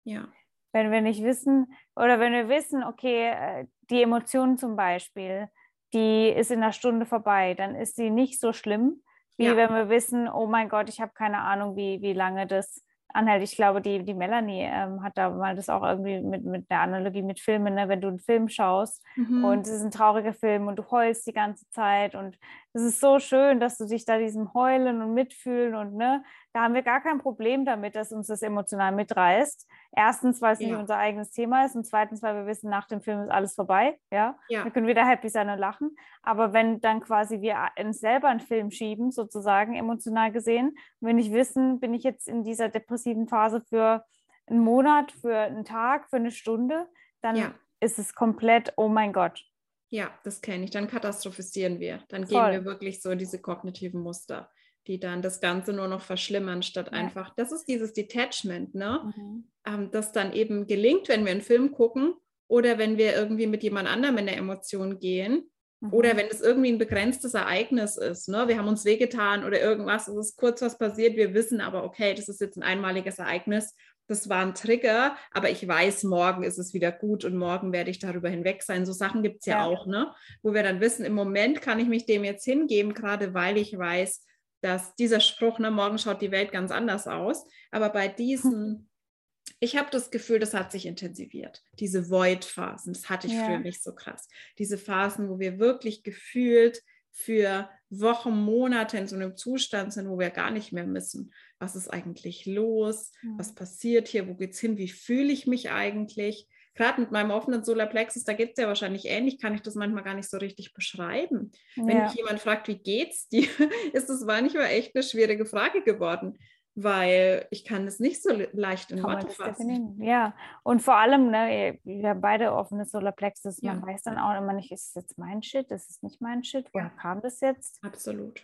[0.05, 0.31] Ja.
[0.71, 5.49] Wenn wir nicht wissen, oder wenn wir wissen, okay, äh, die Emotion zum Beispiel,
[5.93, 9.03] die ist in einer Stunde vorbei, dann ist sie nicht so schlimm,
[9.37, 9.55] wie ja.
[9.55, 13.43] wenn wir wissen, oh mein Gott, ich habe keine Ahnung, wie, wie lange das anhält.
[13.43, 16.81] Ich glaube, die, die Melanie ähm, hat da mal das auch irgendwie mit, mit der
[16.81, 17.87] Analogie mit Filmen, ne?
[17.87, 19.43] wenn du einen Film schaust mhm.
[19.43, 22.37] und es ist ein trauriger Film und du heulst die ganze Zeit und
[22.73, 26.61] es ist so schön, dass du dich da diesem Heulen und Mitfühlen und ne, da
[26.61, 29.67] haben wir gar kein Problem damit, dass uns das emotional mitreißt.
[29.91, 30.67] Erstens, weil es ja.
[30.67, 33.55] nicht unser eigenes Thema ist und zweitens, weil wir wissen, nach dem Film ist alles
[33.55, 33.99] vorbei.
[34.11, 34.63] Ja, ja.
[34.63, 35.95] wir können wieder happy sein und lachen.
[36.21, 41.33] Aber wenn dann quasi wir uns selber einen Film schieben, sozusagen emotional gesehen, wenn ich
[41.33, 44.05] wissen, bin ich jetzt in dieser depressiven Phase für
[44.45, 46.87] einen Monat, für einen Tag, für eine Stunde,
[47.21, 47.51] dann ja.
[47.79, 49.43] ist es komplett, oh mein Gott.
[49.89, 50.71] Ja, das kenne ich.
[50.71, 52.03] Dann katastrophisieren wir.
[52.09, 52.51] Dann Voll.
[52.51, 54.49] gehen wir wirklich so in diese kognitiven Muster
[54.87, 56.97] die dann das Ganze nur noch verschlimmern, statt ja.
[56.97, 59.13] einfach, das ist dieses Detachment, ne?
[59.15, 59.43] Mhm.
[59.65, 62.13] Ähm, das dann eben gelingt, wenn wir einen Film gucken
[62.47, 65.49] oder wenn wir irgendwie mit jemand anderem in der Emotion gehen.
[65.79, 65.93] Mhm.
[65.93, 68.47] Oder wenn es irgendwie ein begrenztes Ereignis ist, ne?
[68.47, 72.13] wir haben uns wehgetan oder irgendwas, es ist kurz was passiert, wir wissen aber, okay,
[72.13, 73.73] das ist jetzt ein einmaliges Ereignis
[74.07, 77.89] das war ein Trigger, aber ich weiß, morgen ist es wieder gut und morgen werde
[77.89, 78.85] ich darüber hinweg sein.
[78.85, 80.13] So Sachen gibt es ja, ja, auch, ne?
[80.41, 83.77] wo wir dann wissen, im Moment kann ich mich dem jetzt hingeben, gerade weil ich
[83.77, 84.25] weiß,
[84.63, 87.45] dass dieser Spruch, ne, morgen schaut die Welt ganz anders aus.
[87.69, 88.89] Aber bei diesen,
[89.59, 91.61] ich habe das Gefühl, das hat sich intensiviert.
[91.79, 93.45] Diese Void-Phasen, das hatte ich ja.
[93.45, 94.29] früher nicht so krass.
[94.57, 100.17] Diese Phasen, wo wir wirklich gefühlt für Wochen, Monate in so einem Zustand sind, wo
[100.17, 104.59] wir gar nicht mehr wissen, was ist eigentlich los, was passiert hier, wo geht es
[104.59, 106.47] hin, wie fühle ich mich eigentlich.
[106.75, 110.03] Gerade mit meinem offenen Solarplexus, da geht es ja wahrscheinlich ähnlich, kann ich das manchmal
[110.03, 111.51] gar nicht so richtig beschreiben.
[111.75, 111.85] Ja.
[111.85, 113.47] Wenn mich jemand fragt, wie geht's dir,
[113.93, 116.37] ist das manchmal echt eine schwierige Frage geworden
[116.75, 120.01] weil ich kann es nicht so leicht in Worte fassen.
[120.01, 123.87] Ja, und vor allem, ne, wir haben beide offene Solarplexus, man ja.
[123.87, 126.67] weiß dann auch immer nicht, ist es jetzt mein Shit, ist es nicht mein Shit,
[126.73, 127.01] woher ja.
[127.01, 127.83] kam das jetzt?
[127.83, 128.43] Absolut.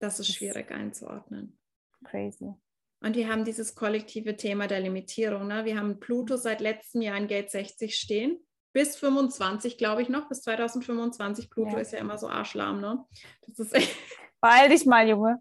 [0.00, 1.58] Das ist das schwierig einzuordnen.
[2.04, 2.54] Crazy.
[3.04, 5.46] Und wir haben dieses kollektive Thema der Limitierung.
[5.46, 5.66] Ne?
[5.66, 8.38] Wir haben Pluto seit letztem Jahr in Gate 60 stehen.
[8.72, 11.50] Bis 25, glaube ich noch, bis 2025.
[11.50, 11.80] Pluto ja.
[11.80, 13.04] ist ja immer so arschlahm, ne?
[13.46, 13.94] Das ist echt.
[14.40, 15.38] Beeil dich mal, Junge.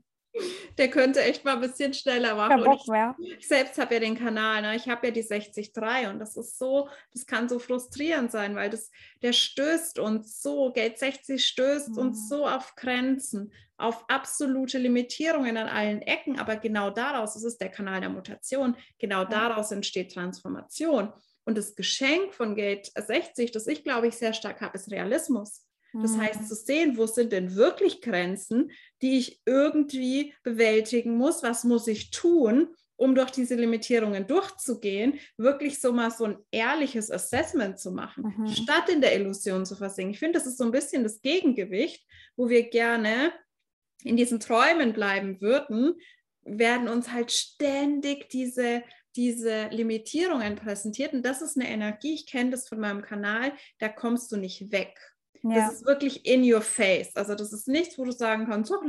[0.78, 2.63] Der könnte echt mal ein bisschen schneller machen.
[2.63, 2.82] Bock.
[3.19, 4.76] Ich, ich, selbst habe ja den Kanal, ne?
[4.76, 8.69] ich habe ja die 60.3 und das ist so, das kann so frustrierend sein, weil
[8.69, 8.89] das,
[9.22, 11.98] der stößt uns so, Gate 60 stößt mhm.
[11.98, 17.62] uns so auf Grenzen, auf absolute Limitierungen an allen Ecken, aber genau daraus, das ist
[17.62, 21.12] der Kanal der Mutation, genau daraus entsteht Transformation.
[21.46, 25.67] Und das Geschenk von Gate 60, das ich glaube ich sehr stark habe, ist Realismus.
[26.02, 26.46] Das heißt, mhm.
[26.48, 28.72] zu sehen, wo sind denn wirklich Grenzen,
[29.04, 35.82] die ich irgendwie bewältigen muss, was muss ich tun, um durch diese Limitierungen durchzugehen, wirklich
[35.82, 38.48] so mal so ein ehrliches Assessment zu machen, mhm.
[38.48, 40.13] statt in der Illusion zu versinken.
[40.13, 43.34] Ich finde, das ist so ein bisschen das Gegengewicht, wo wir gerne
[44.04, 45.96] in diesen Träumen bleiben würden,
[46.46, 48.84] werden uns halt ständig diese
[49.16, 51.13] diese Limitierungen präsentiert.
[51.13, 54.72] Und das ist eine Energie, ich kenne das von meinem Kanal, da kommst du nicht
[54.72, 54.98] weg.
[55.44, 55.56] Ja.
[55.56, 57.16] Das ist wirklich in your face.
[57.16, 58.80] Also das ist nichts, wo du sagen kannst, so,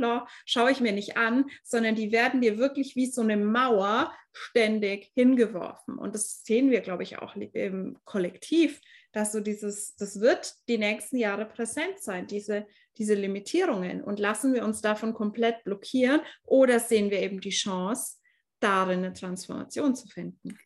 [0.45, 5.11] schaue ich mir nicht an, sondern die werden dir wirklich wie so eine Mauer ständig
[5.15, 5.97] hingeworfen.
[5.97, 8.79] Und das sehen wir, glaube ich, auch im Kollektiv,
[9.11, 12.65] dass so dieses, das wird die nächsten Jahre präsent sein, diese,
[12.97, 14.01] diese Limitierungen.
[14.01, 18.17] Und lassen wir uns davon komplett blockieren oder sehen wir eben die Chance,
[18.61, 20.57] darin eine Transformation zu finden?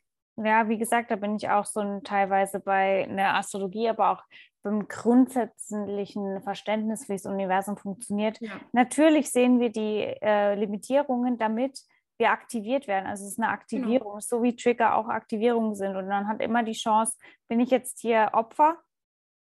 [0.41, 4.23] Ja, wie gesagt, da bin ich auch so ein, teilweise bei einer Astrologie, aber auch
[4.61, 8.39] beim grundsätzlichen Verständnis, wie das Universum funktioniert.
[8.41, 8.51] Ja.
[8.73, 11.79] Natürlich sehen wir die äh, Limitierungen, damit
[12.17, 13.07] wir aktiviert werden.
[13.07, 14.19] Also es ist eine Aktivierung, genau.
[14.19, 15.95] so wie Trigger auch Aktivierungen sind.
[15.95, 17.17] Und man hat immer die Chance,
[17.47, 18.77] bin ich jetzt hier Opfer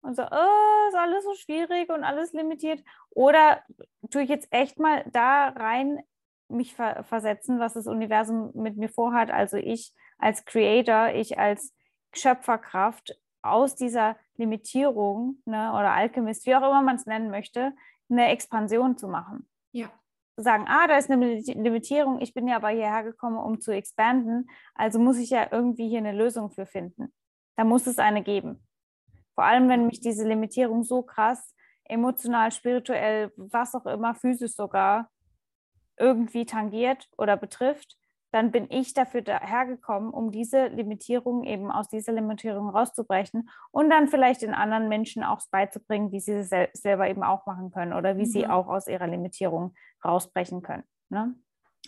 [0.02, 2.82] und so, oh, ist alles so schwierig und alles limitiert.
[3.10, 3.62] Oder
[4.10, 6.00] tue ich jetzt echt mal da rein
[6.48, 9.30] mich ver versetzen, was das Universum mit mir vorhat.
[9.30, 11.74] Also ich als Creator, ich als
[12.14, 17.72] Schöpferkraft aus dieser Limitierung ne, oder Alchemist, wie auch immer man es nennen möchte,
[18.10, 19.48] eine Expansion zu machen.
[19.72, 19.88] Ja.
[20.36, 23.72] Zu sagen, ah, da ist eine Limitierung, ich bin ja aber hierher gekommen, um zu
[23.72, 27.12] expanden, also muss ich ja irgendwie hier eine Lösung für finden.
[27.56, 28.66] Da muss es eine geben.
[29.34, 35.10] Vor allem, wenn mich diese Limitierung so krass emotional, spirituell, was auch immer, physisch sogar
[35.98, 37.96] irgendwie tangiert oder betrifft,
[38.32, 44.08] dann bin ich dafür dahergekommen, um diese Limitierung eben aus dieser Limitierung rauszubrechen und dann
[44.08, 47.92] vielleicht den anderen Menschen auch beizubringen, wie sie es sel selber eben auch machen können
[47.92, 48.30] oder wie mhm.
[48.30, 50.84] sie auch aus ihrer Limitierung rausbrechen können.
[51.10, 51.34] Ne?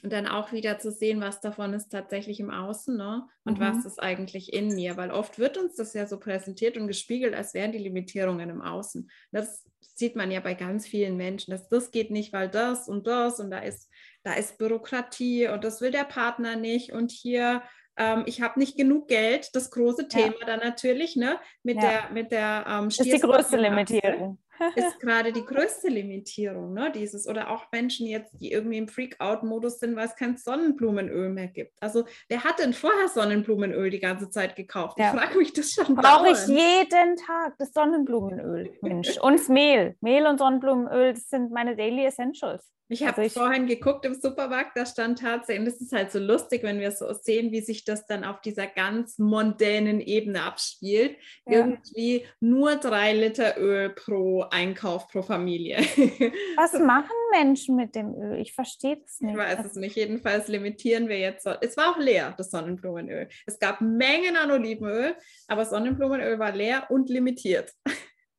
[0.02, 3.26] Und dann auch wieder zu sehen, was davon ist tatsächlich im Außen ne?
[3.44, 3.62] und mhm.
[3.62, 4.98] was ist eigentlich in mir.
[4.98, 8.60] Weil oft wird uns das ja so präsentiert und gespiegelt, als wären die Limitierungen im
[8.60, 9.08] Außen.
[9.32, 13.06] Das sieht man ja bei ganz vielen Menschen, dass das geht nicht, weil das und
[13.06, 13.88] das und da ist
[14.24, 17.62] da ist Bürokratie und das will der Partner nicht und hier
[17.96, 20.46] ähm, ich habe nicht genug Geld, das große Thema ja.
[20.46, 21.82] dann natürlich, ne, mit ja.
[21.82, 24.38] der, mit der ähm, ist die größte Limitierung.
[24.74, 29.78] ist gerade die größte Limitierung, ne, dieses, oder auch Menschen jetzt, die irgendwie im Freak-Out-Modus
[29.78, 31.80] sind, weil es kein Sonnenblumenöl mehr gibt.
[31.80, 34.98] Also, wer hat denn vorher Sonnenblumenöl die ganze Zeit gekauft?
[34.98, 35.14] Ja.
[35.14, 35.94] Ich frage mich das schon.
[35.94, 39.18] Brauche ich jeden Tag das Sonnenblumenöl, Mensch.
[39.22, 39.96] Und Mehl.
[40.00, 42.74] Mehl und Sonnenblumenöl, das sind meine Daily Essentials.
[42.88, 46.62] Ich habe also vorhin geguckt im Supermarkt, da stand tatsächlich, das ist halt so lustig,
[46.62, 51.16] wenn wir so sehen, wie sich das dann auf dieser ganz mondänen Ebene abspielt.
[51.46, 51.60] Ja.
[51.60, 55.78] Irgendwie nur drei Liter Öl pro Einkauf pro Familie.
[56.56, 58.38] Was machen Menschen mit dem Öl?
[58.40, 59.32] Ich verstehe das nicht.
[59.32, 59.96] Ich weiß es nicht.
[59.96, 61.46] Jedenfalls limitieren wir jetzt.
[61.62, 63.28] Es war auch leer, das Sonnenblumenöl.
[63.46, 65.16] Es gab Mengen an Olivenöl,
[65.48, 67.72] aber Sonnenblumenöl war leer und limitiert.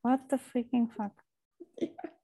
[0.03, 1.11] What the freaking fuck?
[1.77, 2.14] Ja.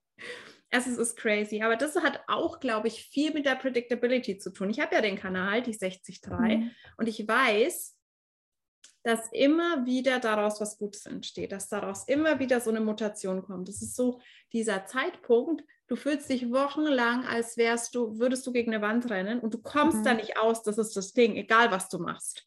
[0.74, 4.70] Es ist crazy, aber das hat auch, glaube ich, viel mit der Predictability zu tun.
[4.70, 6.70] Ich habe ja den Kanal, die 63, mhm.
[6.96, 7.94] und ich weiß,
[9.02, 13.68] dass immer wieder daraus was Gutes entsteht, dass daraus immer wieder so eine Mutation kommt.
[13.68, 14.20] Das ist so
[14.54, 19.40] dieser Zeitpunkt, du fühlst dich wochenlang, als wärst du, würdest du gegen eine Wand rennen
[19.40, 20.04] und du kommst mhm.
[20.04, 22.46] da nicht aus, das ist das Ding, egal was du machst.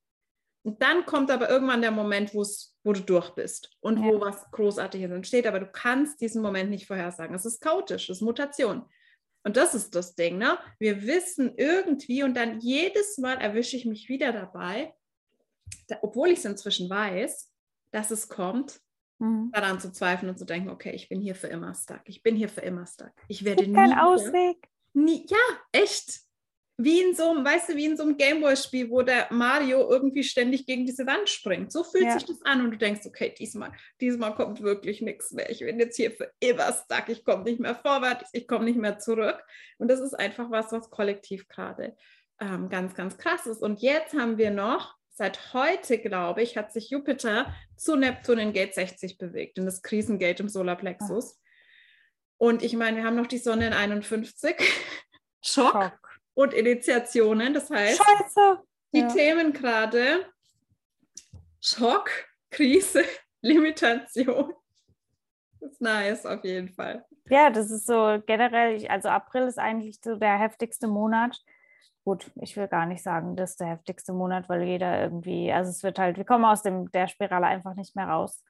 [0.65, 2.43] Und dann kommt aber irgendwann der Moment, wo
[2.91, 4.06] du durch bist und ja.
[4.06, 7.36] wo was Großartiges entsteht, aber du kannst diesen Moment nicht vorhersagen.
[7.36, 8.84] Es ist chaotisch, es ist Mutation.
[9.43, 10.58] Und das ist das Ding, ne?
[10.80, 14.91] Wir wissen irgendwie und dann jedes Mal erwische ich mich wieder dabei,
[15.88, 17.54] da, obwohl ich es inzwischen weiß,
[17.91, 18.80] dass es kommt,
[19.19, 19.51] mhm.
[19.54, 22.01] daran zu zweifeln und zu denken, okay, ich bin hier für immer stuck.
[22.06, 23.13] Ich bin hier für immer stuck.
[23.28, 23.73] Ich werde nie.
[23.73, 24.67] Kein Ausweg.
[24.93, 25.38] Nie, ja,
[25.71, 26.24] echt.
[26.77, 30.23] Wie in so einem, weißt du, wie in so einem Gameboy-Spiel, wo der Mario irgendwie
[30.23, 31.71] ständig gegen diese Wand springt.
[31.71, 32.13] So fühlt ja.
[32.13, 35.49] sich das an und du denkst, okay, diesmal, diesmal kommt wirklich nichts mehr.
[35.49, 37.07] Ich bin jetzt hier für immer stuck.
[37.07, 39.41] Ich komme nicht mehr vorwärts, ich komme nicht mehr zurück.
[39.77, 41.95] Und das ist einfach was, was kollektiv gerade
[42.41, 43.61] ähm, ganz, ganz krass ist.
[43.61, 48.53] Und jetzt haben wir noch seit heute, glaube ich, hat sich Jupiter zu Neptun in
[48.53, 51.39] Gate 60 bewegt, in das Krisengate im Solarplexus.
[52.38, 54.57] Und ich meine, wir haben noch die Sonne in 51.
[55.41, 56.14] Schock, Schock.
[56.36, 57.54] Und Initiationen.
[57.54, 58.60] Das heißt, Scheiße.
[58.93, 59.08] die ja.
[59.08, 60.26] Themen gerade
[61.60, 62.12] Schock,
[62.52, 63.04] Krise,
[63.41, 64.54] Limitation.
[65.60, 67.04] Das ist nice auf jeden Fall.
[67.28, 71.41] Ja, das ist so generell, also April ist eigentlich so der heftigste Monat
[72.06, 75.71] gut, ich will gar nicht sagen, das ist der heftigste Monat, weil jeder irgendwie, also
[75.71, 78.43] es wird halt, wir kommen aus dem, der Spirale einfach nicht mehr raus.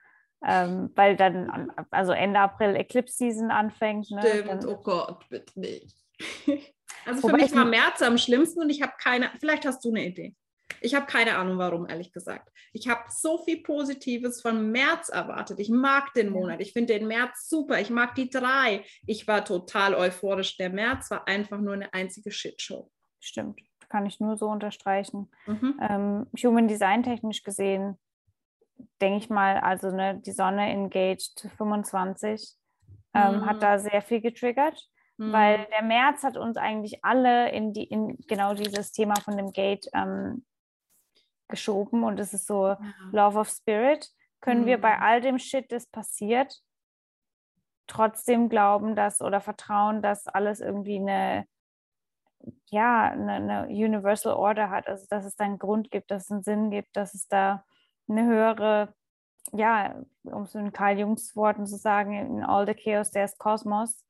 [0.45, 4.11] Ähm, weil dann, also Ende April Eclipse Season anfängt.
[4.11, 4.21] Ne?
[4.21, 5.95] Stimmt, dann, oh Gott, bitte nicht.
[7.05, 10.05] also für mich war März am schlimmsten und ich habe keine, vielleicht hast du eine
[10.05, 10.35] Idee.
[10.81, 12.51] Ich habe keine Ahnung, warum, ehrlich gesagt.
[12.73, 15.59] Ich habe so viel Positives von März erwartet.
[15.59, 16.59] Ich mag den Monat.
[16.59, 17.79] Ich finde den März super.
[17.79, 18.83] Ich mag die drei.
[19.05, 20.57] Ich war total euphorisch.
[20.57, 22.91] Der März war einfach nur eine einzige Shitshow
[23.25, 23.61] stimmt.
[23.89, 25.29] Kann ich nur so unterstreichen.
[25.45, 25.79] Mhm.
[25.81, 27.97] Ähm, Human Design technisch gesehen,
[29.01, 32.55] denke ich mal, also ne, die Sonne engaged 25
[33.13, 33.45] ähm, mhm.
[33.45, 35.31] hat da sehr viel getriggert, mhm.
[35.31, 39.51] weil der März hat uns eigentlich alle in, die, in genau dieses Thema von dem
[39.51, 40.45] Gate ähm,
[41.47, 42.79] geschoben und es ist so ja.
[43.11, 44.09] Love of Spirit.
[44.41, 45.03] Können wir bei mhm.
[45.03, 46.61] all dem Shit, das passiert,
[47.87, 51.47] trotzdem glauben, dass oder vertrauen, dass alles irgendwie eine
[52.69, 56.31] ja, eine, eine, Universal Order hat, also dass es da einen Grund gibt, dass es
[56.31, 57.63] einen Sinn gibt, dass es da
[58.07, 58.93] eine höhere,
[59.51, 64.03] ja, um es in Karl Jungs Worten zu sagen, in all the chaos there's Kosmos,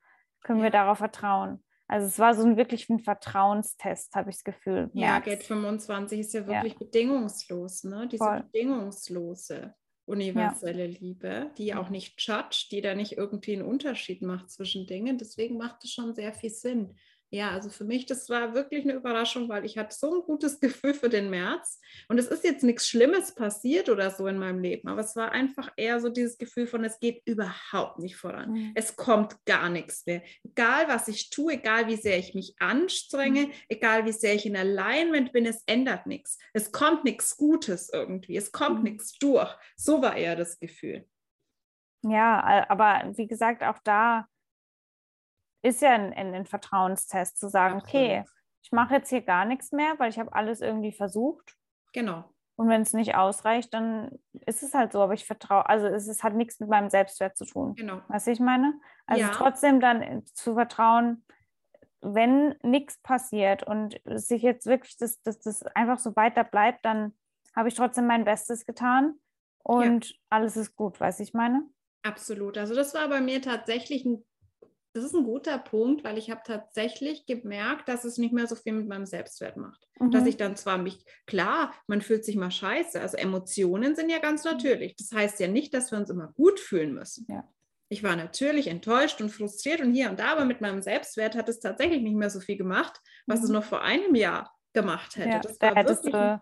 [0.45, 1.63] können wir darauf vertrauen.
[1.88, 4.89] Also es war so ein wirklich ein Vertrauenstest, habe ich das Gefühl.
[4.93, 6.79] Ja, Gate 25 ist ja wirklich ja.
[6.79, 8.08] bedingungslos, ne?
[8.08, 8.43] Diese Voll.
[8.51, 10.97] bedingungslose universelle ja.
[10.99, 15.17] Liebe, die auch nicht judge, die da nicht irgendwie einen Unterschied macht zwischen Dingen.
[15.17, 16.95] Deswegen macht es schon sehr viel Sinn
[17.32, 20.60] ja, also für mich, das war wirklich eine Überraschung, weil ich hatte so ein gutes
[20.62, 21.80] Gefühl für den März.
[22.08, 25.32] Und es ist jetzt nichts Schlimmes passiert oder so in meinem Leben, aber es war
[25.32, 28.52] einfach eher so dieses Gefühl von, es geht überhaupt nicht voran.
[28.52, 28.72] Mhm.
[28.76, 30.22] Es kommt gar nichts mehr.
[30.44, 33.52] Egal, was ich tue, egal, wie sehr ich mich anstrenge, mhm.
[33.70, 36.38] egal, wie sehr ich in Alignment bin, es ändert nichts.
[36.54, 38.38] Es kommt nichts Gutes irgendwie.
[38.38, 38.84] Es kommt mhm.
[38.84, 39.54] nichts durch.
[39.76, 41.08] So war eher das Gefühl.
[42.04, 44.28] Ja, aber wie gesagt, auch da
[45.65, 47.95] ist ja ein, ein Vertrauenstest, zu sagen, Absolut.
[47.95, 48.23] okay,
[48.62, 51.56] ich mache jetzt hier gar nichts mehr, weil ich habe alles irgendwie versucht.
[51.93, 52.23] Genau.
[52.56, 54.12] Und wenn es nicht ausreicht, dann
[54.45, 55.01] ist es halt so.
[55.01, 57.75] Aber ich vertraue, also es, es hat nichts mit meinem Selbstwert zu tun.
[57.75, 58.01] Genau.
[58.08, 58.73] Was ich meine?
[59.08, 59.32] Also ja.
[59.32, 61.25] trotzdem dann zu vertrauen,
[62.01, 67.13] wenn nichts passiert und sich jetzt wirklich das, das, das einfach so weiter bleibt, dann
[67.56, 69.15] habe ich trotzdem mein Bestes getan
[69.63, 70.15] und ja.
[70.30, 71.63] alles ist gut, weiß ich meine?
[72.04, 72.58] Absolut.
[72.58, 74.23] Also das war bei mir tatsächlich ein
[74.95, 78.55] das ist ein guter Punkt, weil ich habe tatsächlich gemerkt, dass es nicht mehr so
[78.55, 79.86] viel mit meinem Selbstwert macht.
[79.99, 80.12] Mhm.
[80.12, 84.19] Dass ich dann zwar mich, klar, man fühlt sich mal scheiße, also Emotionen sind ja
[84.19, 84.95] ganz natürlich.
[84.95, 87.27] Das heißt ja nicht, dass wir uns immer gut fühlen müssen.
[87.29, 87.43] Ja.
[87.89, 91.49] Ich war natürlich enttäuscht und frustriert und hier und da, aber mit meinem Selbstwert hat
[91.49, 93.45] es tatsächlich nicht mehr so viel gemacht, was mhm.
[93.45, 95.29] es noch vor einem Jahr gemacht hätte.
[95.29, 96.41] Ja, das da hättest du,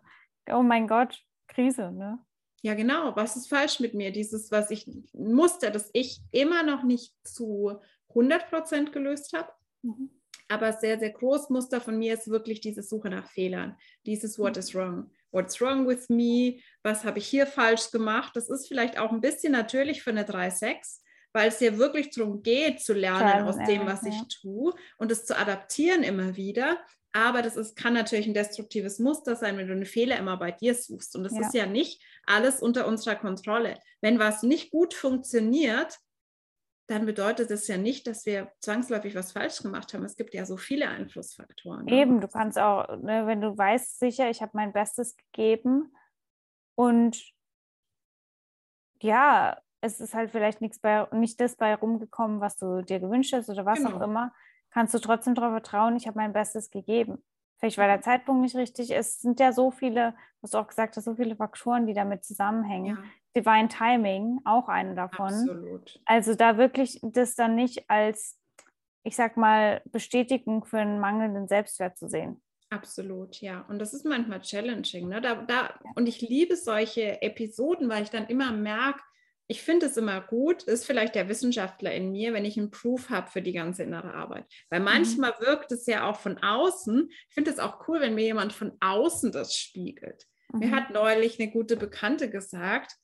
[0.52, 2.20] oh mein Gott, Krise, ne?
[2.66, 3.14] Ja, genau.
[3.18, 4.12] Was ist falsch mit mir?
[4.12, 7.82] Dieses, was ich musste, dass ich immer noch nicht zu
[8.16, 9.50] 100 Prozent gelöst habe.
[9.82, 10.10] Mhm.
[10.50, 13.78] Aber sehr, sehr groß Muster von mir ist wirklich diese Suche nach Fehlern.
[14.06, 15.10] Dieses What is wrong?
[15.32, 16.60] What's wrong with me?
[16.84, 18.36] Was habe ich hier falsch gemacht?
[18.36, 22.44] Das ist vielleicht auch ein bisschen natürlich für eine 3-6, weil es ja wirklich darum
[22.44, 26.78] geht, zu lernen aus dem, was ich tue und es zu adaptieren immer wieder.
[27.14, 30.52] Aber das ist, kann natürlich ein destruktives Muster sein, wenn du einen Fehler immer bei
[30.52, 31.16] dir suchst.
[31.16, 31.42] Und das Ja.
[31.42, 33.80] ist ja nicht alles unter unserer Kontrolle.
[34.02, 35.98] Wenn was nicht gut funktioniert,
[36.88, 40.04] dann bedeutet das ja nicht, dass wir zwangsläufig was falsch gemacht haben.
[40.04, 41.86] Es gibt ja so viele Einflussfaktoren.
[41.86, 41.92] ne?
[41.94, 45.94] Eben, du kannst auch, ne, wenn du weißt, sicher, ich habe mein Bestes gegeben
[46.76, 47.22] und
[49.02, 53.34] ja, es ist halt vielleicht nichts bei, nicht das bei rumgekommen, was du dir gewünscht
[53.34, 54.06] hast oder was auch Genau.
[54.06, 54.34] immer,
[54.70, 57.24] kannst du trotzdem darauf vertrauen, ich habe mein Bestes gegeben.
[57.58, 58.92] Vielleicht war der Zeitpunkt nicht richtig.
[58.92, 62.26] Es sind ja so viele, was du auch gesagt hast, so viele Faktoren, die damit
[62.26, 62.96] zusammenhängen.
[62.98, 63.04] Ja,
[63.36, 65.28] Divine Timing, auch eine davon.
[65.28, 66.00] absolut.
[66.06, 68.40] Also da wirklich das dann nicht als,
[69.04, 72.42] ich sag mal, Bestätigung für einen mangelnden Selbstwert zu sehen.
[72.70, 73.62] Absolut, ja.
[73.70, 75.08] Und das ist manchmal challenging.
[75.08, 75.22] Ne?
[75.22, 79.00] Da, da, und ich liebe solche Episoden, weil ich dann immer merke,
[79.48, 83.10] ich finde es immer gut, ist vielleicht der Wissenschaftler in mir, wenn ich einen Proof
[83.10, 84.46] habe für die ganze innere Arbeit.
[84.70, 87.10] Weil manchmal wirkt es ja auch von außen.
[87.30, 90.26] Ich finde es auch cool, wenn mir jemand von außen das spiegelt.
[90.54, 90.76] Mir Mhm.
[90.76, 92.96] hat neulich eine gute Bekannte gesagt,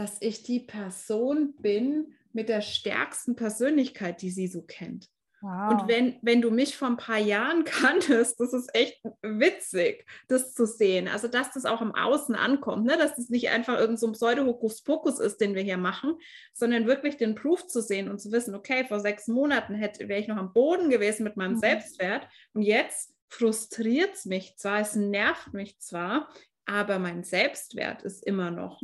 [0.00, 5.10] dass ich die Person bin mit der stärksten Persönlichkeit, die sie so kennt.
[5.42, 5.72] Wow.
[5.72, 10.54] Und wenn, wenn du mich vor ein paar Jahren kanntest, das ist echt witzig, das
[10.54, 11.06] zu sehen.
[11.06, 12.96] Also, dass das auch im Außen ankommt, ne?
[12.96, 16.16] dass das nicht einfach irgendein so ein Pseudo-Hokuspokus ist, den wir hier machen,
[16.54, 20.20] sondern wirklich den Proof zu sehen und zu wissen, okay, vor sechs Monaten hätte, wäre
[20.20, 21.60] ich noch am Boden gewesen mit meinem Mhm.
[21.60, 26.30] Selbstwert und jetzt frustriert es mich zwar, es nervt mich zwar,
[26.64, 28.80] aber mein Selbstwert ist immer noch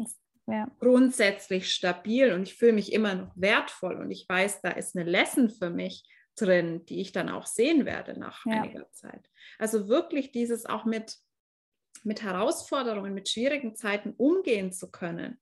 [0.46, 0.70] ja.
[0.80, 5.08] grundsätzlich stabil und ich fühle mich immer noch wertvoll und ich weiß, da ist eine
[5.08, 6.04] Lesson für mich
[6.36, 8.62] drin, die ich dann auch sehen werde nach Ja.
[8.62, 9.28] einiger Zeit.
[9.58, 11.16] Also wirklich dieses auch mit,
[12.04, 15.40] mit Herausforderungen, mit schwierigen Zeiten umgehen zu können,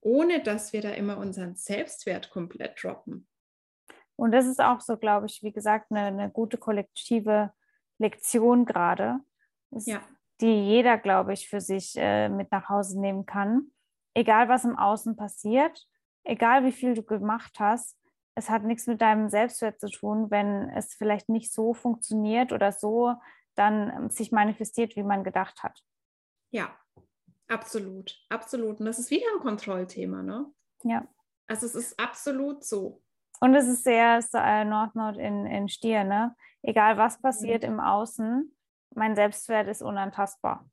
[0.00, 3.26] ohne dass wir da immer unseren Selbstwert komplett droppen.
[4.16, 7.52] Und das ist auch so, glaube ich, wie gesagt, eine, eine gute kollektive
[7.98, 9.20] Lektion gerade,
[9.70, 10.00] Ja.
[10.40, 13.70] die jeder, glaube ich, für sich äh, mit nach Hause nehmen kann.
[14.14, 15.86] Egal, was im Außen passiert,
[16.24, 17.96] egal wie viel du gemacht hast,
[18.34, 22.72] es hat nichts mit deinem Selbstwert zu tun, wenn es vielleicht nicht so funktioniert oder
[22.72, 23.14] so
[23.54, 25.82] dann ähm, sich manifestiert, wie man gedacht hat.
[26.50, 26.74] Ja,
[27.48, 28.80] absolut, absolut.
[28.80, 30.46] Und das ist wieder ein Kontrollthema, ne?
[30.82, 31.06] Ja.
[31.46, 33.02] Also es ist absolut so.
[33.40, 34.20] Und es ist sehr
[34.64, 36.34] Nord-Nord in, in Stier, ne?
[36.62, 38.54] Egal was passiert im Außen,
[38.94, 40.68] mein Selbstwert ist unantastbar.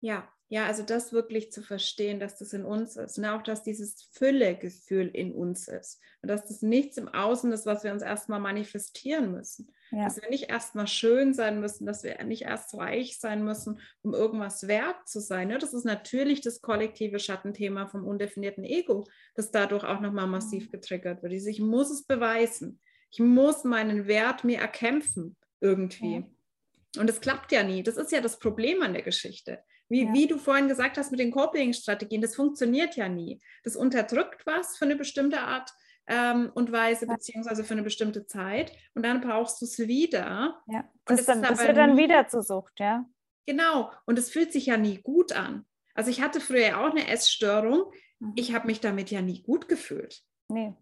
[0.00, 3.16] Ja, ja, also das wirklich zu verstehen, dass das in uns ist.
[3.16, 5.98] Und auch, dass dieses Fülle-Gefühl in uns ist.
[6.20, 9.72] Und dass das nichts im Außen ist, was wir uns erstmal manifestieren müssen.
[9.92, 10.04] Ja.
[10.04, 14.12] Dass wir nicht erstmal schön sein müssen, dass wir nicht erst reich sein müssen, um
[14.12, 15.48] irgendwas wert zu sein.
[15.48, 15.56] Ne?
[15.56, 21.22] Das ist natürlich das kollektive Schattenthema vom undefinierten Ego, das dadurch auch nochmal massiv getriggert
[21.22, 21.32] wird.
[21.32, 22.78] Dieses, Ich muss es beweisen.
[23.10, 26.16] Ich muss meinen Wert mir erkämpfen irgendwie.
[26.16, 27.00] Ja.
[27.00, 27.82] Und das klappt ja nie.
[27.82, 29.64] Das ist ja das Problem an der Geschichte.
[29.92, 30.12] Wie, Ja.
[30.14, 33.42] wie du vorhin gesagt hast mit den Coping-Strategien, das funktioniert ja nie.
[33.62, 35.70] Das unterdrückt was für eine bestimmte Art
[36.06, 37.12] ähm, und Weise, Ja.
[37.12, 38.72] beziehungsweise für eine bestimmte Zeit.
[38.94, 40.62] Und dann brauchst du es wieder.
[40.66, 43.04] Ja, das das, dann, ist das wird dann wieder zur Sucht, ja.
[43.44, 43.92] Genau.
[44.06, 45.66] Und es fühlt sich ja nie gut an.
[45.94, 47.92] Also ich hatte früher auch eine Essstörung.
[48.18, 48.32] Mhm.
[48.36, 50.22] Ich habe mich damit ja nie gut gefühlt.
[50.48, 50.72] Nee.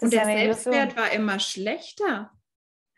[0.00, 0.74] Und ja der Illusion.
[0.74, 2.30] Selbstwert war immer schlechter.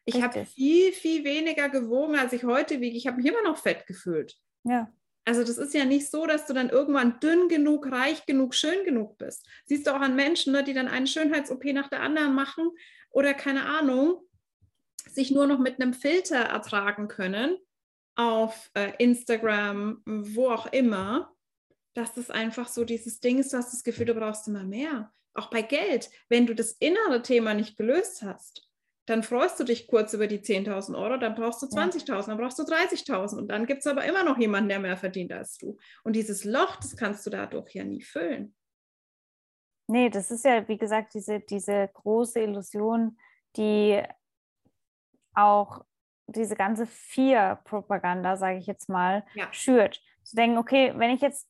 [0.05, 2.97] Ich habe viel, viel weniger gewogen, als ich heute wiege.
[2.99, 4.37] Ich habe mich immer noch fett gefühlt.
[4.65, 4.93] Ja,
[5.25, 8.85] Also das ist ja nicht so, dass du dann irgendwann dünn genug, reich genug, schön
[8.85, 9.47] genug bist.
[9.67, 12.71] Siehst du auch an Menschen, ne, die dann eine Schönheits-OP nach der anderen machen
[13.11, 14.21] oder keine Ahnung,
[15.09, 17.57] sich nur noch mit einem Filter ertragen können
[18.17, 21.35] auf äh, Instagram, wo auch immer,
[21.95, 25.13] dass das einfach so dieses Ding ist, du hast das Gefühl, du brauchst immer mehr.
[25.35, 28.69] Auch bei Geld, wenn du das innere Thema nicht gelöst hast,
[29.07, 31.83] dann freust du dich kurz über die 10.000 Euro, dann brauchst du Ja.
[31.83, 34.97] 20.000, dann brauchst du 30.000 und dann gibt es aber immer noch jemanden, der mehr
[34.97, 35.77] verdient als du.
[36.05, 38.55] Und dieses Loch, das kannst du dadurch ja nie füllen.
[39.89, 43.19] nee, das ist ja, wie gesagt, diese, diese große Illusion,
[43.57, 44.03] die
[45.35, 45.85] auch
[46.27, 49.49] diese ganze Vier-Propaganda, sage ich jetzt mal, Ja.
[49.53, 50.01] schürt.
[50.23, 51.49] Zu denken, okay, wenn ich jetzt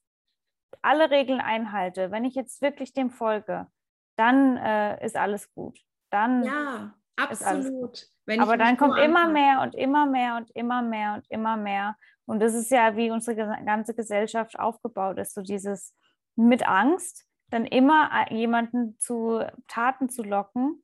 [0.81, 3.69] alle Regeln einhalte, wenn ich jetzt wirklich dem folge,
[4.17, 5.79] dann äh, ist alles gut.
[6.11, 8.07] Dann, Ja, absolut.
[8.39, 11.97] Aber dann kommt immer mehr und immer mehr und immer mehr und immer mehr.
[12.25, 15.95] Und das ist ja, wie unsere ganze Gesellschaft aufgebaut ist, so dieses
[16.37, 20.83] mit Angst, dann immer äh, jemanden zu Taten zu locken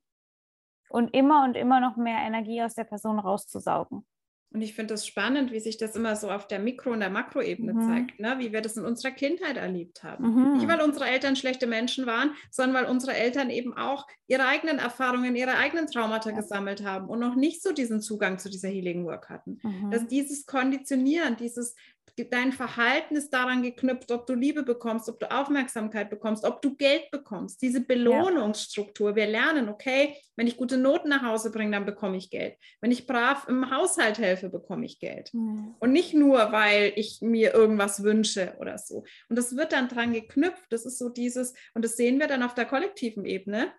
[0.89, 4.05] und immer und immer noch mehr Energie aus der Person rauszusaugen.
[4.51, 7.01] Und ich finde es das spannend, wie sich das immer so auf der Mikro- und
[7.01, 7.81] der Makroebene mhm.
[7.87, 8.35] zeigt, ne?
[8.39, 10.33] wie wir das in unserer Kindheit erlebt haben.
[10.33, 10.57] Mhm.
[10.57, 14.79] Nicht, weil unsere Eltern schlechte Menschen waren, sondern weil unsere Eltern eben auch ihre eigenen
[14.79, 16.35] Erfahrungen, ihre eigenen Traumata ja.
[16.35, 19.59] gesammelt haben und noch nicht so diesen Zugang zu dieser Healing Work hatten.
[19.61, 19.91] Mhm.
[19.91, 21.75] Dass dieses Konditionieren, dieses
[22.15, 26.75] dein Verhalten ist daran geknüpft, ob du Liebe bekommst, ob du Aufmerksamkeit bekommst, ob du
[26.75, 27.61] Geld bekommst.
[27.61, 29.15] Diese Belohnungsstruktur.
[29.15, 32.55] Wir lernen, okay, wenn ich gute Noten nach Hause bringe, dann bekomme ich Geld.
[32.81, 35.33] Wenn ich brav im Haushalt helfe, bekomme ich Geld.
[35.33, 35.75] Mhm.
[35.79, 39.03] Und nicht nur, weil ich mir irgendwas wünsche oder so.
[39.29, 40.65] Und das wird dann dran geknüpft.
[40.69, 43.71] Das ist so dieses, und das sehen wir dann auf der kollektiven Ebene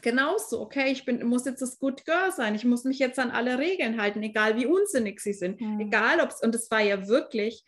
[0.00, 3.30] genauso, okay, ich bin, muss jetzt das Good Girl sein, ich muss mich jetzt an
[3.30, 5.80] alle Regeln halten, egal wie unsinnig sie sind, mhm.
[5.80, 7.64] egal ob es, und es war ja wirklich,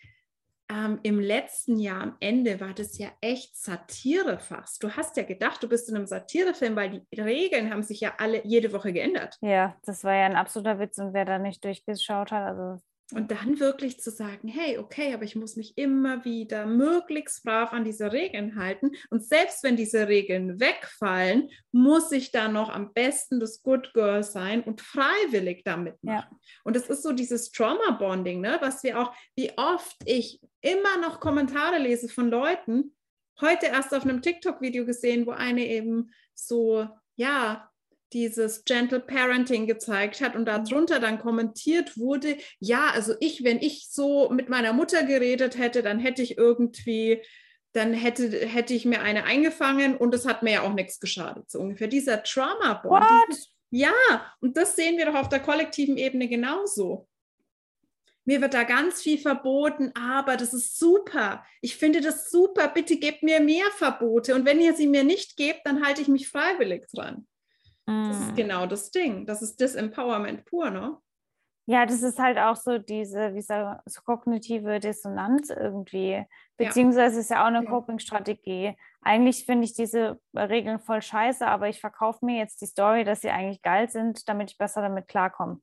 [0.71, 4.83] ähm, im letzten Jahr am Ende war das ja echt Satire fast.
[4.83, 8.15] Du hast ja gedacht, du bist in einem Satirefilm, weil die Regeln haben sich ja
[8.19, 9.37] alle jede Woche geändert.
[9.43, 13.31] Ja, das war ja ein absoluter Witz und wer da nicht durchgeschaut hat, also und
[13.31, 17.85] dann wirklich zu sagen, hey, okay, aber ich muss mich immer wieder möglichst brav an
[17.85, 18.93] diese Regeln halten.
[19.11, 24.23] Und selbst wenn diese Regeln wegfallen, muss ich da noch am besten das Good Girl
[24.23, 26.29] sein und freiwillig damit machen.
[26.31, 26.39] Ja.
[26.65, 31.21] Und es ist so dieses Trauma-Bonding, ne, was wir auch, wie oft ich immer noch
[31.21, 32.97] Kommentare lese von Leuten,
[33.41, 37.71] heute erst auf einem TikTok-Video gesehen, wo eine eben so, ja,
[38.15, 43.89] dieses Gentle Parenting gezeigt hat und darunter dann kommentiert wurde, ja, also ich, wenn ich
[43.91, 47.21] so mit meiner Mutter geredet hätte, dann hätte ich irgendwie,
[47.73, 51.51] dann hätte, hätte ich mir eine eingefangen und es hat mir ja auch nichts geschadet,
[51.51, 51.89] so ungefähr.
[51.89, 53.05] Dieser Trauma-Bond.
[53.71, 53.93] Ja,
[54.41, 57.09] und das sehen wir doch auf der kollektiven Ebene genauso.
[58.25, 61.45] Mir wird da ganz viel verboten, aber das ist super.
[61.61, 62.69] Ich finde das super.
[62.69, 64.35] Bitte gebt mir mehr Verbote.
[64.35, 67.27] Und wenn ihr sie mir nicht gebt, dann halte ich mich freiwillig dran.
[67.87, 68.37] Das ist mm.
[68.37, 69.27] genau das Ding.
[69.27, 70.99] Das ist Disempowerment pur, ne?
[71.67, 76.25] Ja, das ist halt auch so diese, wie so, so kognitive Dissonanz irgendwie.
[76.59, 77.21] Beziehungsweise ja.
[77.21, 77.65] ist ja auch eine.
[77.65, 78.77] Coping-Strategie.
[79.01, 83.23] Eigentlich finde ich diese Regeln voll scheiße, aber ich verkaufe mir jetzt die Story, dass
[83.23, 85.61] sie eigentlich geil sind, damit ich besser damit klarkomme.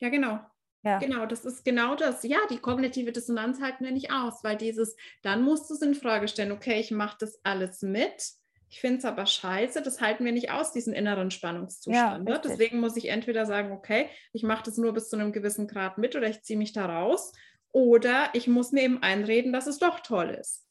[0.00, 0.40] Ja, genau.
[0.82, 0.98] Ja.
[0.98, 2.22] Genau, das ist genau das.
[2.22, 5.94] Ja, die kognitive Dissonanz halten wir nicht aus, weil dieses, dann musst du es in
[5.94, 8.34] Frage stellen, okay, ich mache das alles mit
[8.76, 12.28] ich finde es aber scheiße, das halten wir nicht aus, diesen inneren Spannungszustand.
[12.28, 12.38] Ja, ne?
[12.44, 15.96] Deswegen muss ich entweder sagen, okay, ich mache das nur bis zu einem gewissen Grad
[15.96, 17.32] mit oder ich ziehe mich da raus.
[17.72, 20.68] Oder ich muss mir eben einreden, dass es doch toll ist.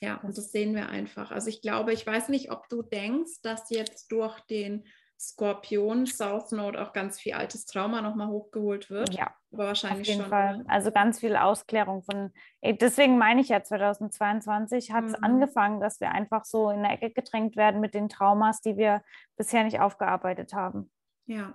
[0.00, 1.30] Ja, und das sehen wir einfach.
[1.30, 4.88] Also ich glaube, ich weiß nicht, ob du denkst, dass jetzt durch den
[5.18, 9.14] Skorpion South Node auch ganz viel altes Trauma nochmal hochgeholt wird.
[9.14, 10.30] Ja, aber wahrscheinlich auf jeden schon.
[10.30, 10.64] Fall.
[10.68, 12.32] Also ganz viel Ausklärung von.
[12.62, 15.24] Deswegen meine ich ja, 2022 hat es mhm.
[15.24, 19.02] angefangen, dass wir einfach so in der Ecke gedrängt werden mit den Traumas, die wir
[19.36, 20.90] bisher nicht aufgearbeitet haben.
[21.26, 21.54] Ja,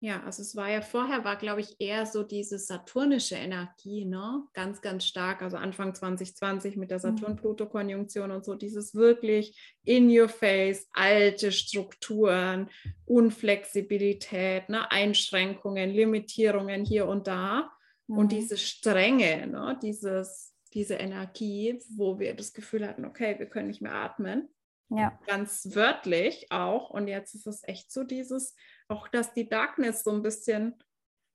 [0.00, 4.44] ja, also es war ja vorher, war glaube ich eher so diese saturnische Energie, ne?
[4.54, 5.42] Ganz, ganz stark.
[5.42, 7.16] Also Anfang 2020 mit der mhm.
[7.16, 12.68] Saturn-Pluto-Konjunktion und so, dieses wirklich in your face, alte Strukturen,
[13.06, 14.88] Unflexibilität, ne?
[14.92, 17.68] Einschränkungen, Limitierungen hier und da.
[18.06, 18.18] Mhm.
[18.18, 19.76] Und diese Strenge, ne?
[19.82, 24.48] Dieses, diese Energie, wo wir das Gefühl hatten, okay, wir können nicht mehr atmen.
[24.90, 25.18] Ja.
[25.26, 26.90] Ganz wörtlich auch.
[26.90, 28.54] Und jetzt ist es echt so dieses,
[28.88, 30.76] auch dass die Darkness so ein bisschen,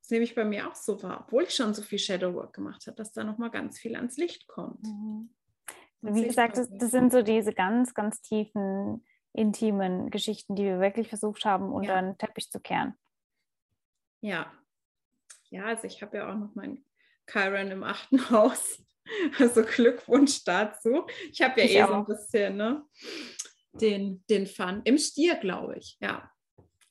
[0.02, 2.88] das nehme ich bei mir auch so wahr, obwohl ich schon so viel Shadowwork gemacht
[2.88, 4.84] habe, dass da nochmal ganz viel ans Licht kommt.
[4.84, 5.30] Mhm.
[6.02, 11.08] Wie gesagt, das, das, sind so diese ganz, ganz tiefen, intimen Geschichten, die wir wirklich
[11.08, 12.02] versucht haben, unter ja.
[12.02, 12.96] den Teppich zu kehren.
[14.20, 14.52] Ja.
[15.50, 16.84] Ja, also ich habe ja auch noch meinen
[17.30, 18.84] Chiron im achten Haus.
[19.38, 21.06] Also Glückwunsch dazu.
[21.30, 21.90] Ich habe ja ich eh auch.
[21.90, 22.86] so ein bisschen ne,
[23.74, 25.98] den, den Fun im Stier, glaube ich.
[26.02, 26.30] Ja.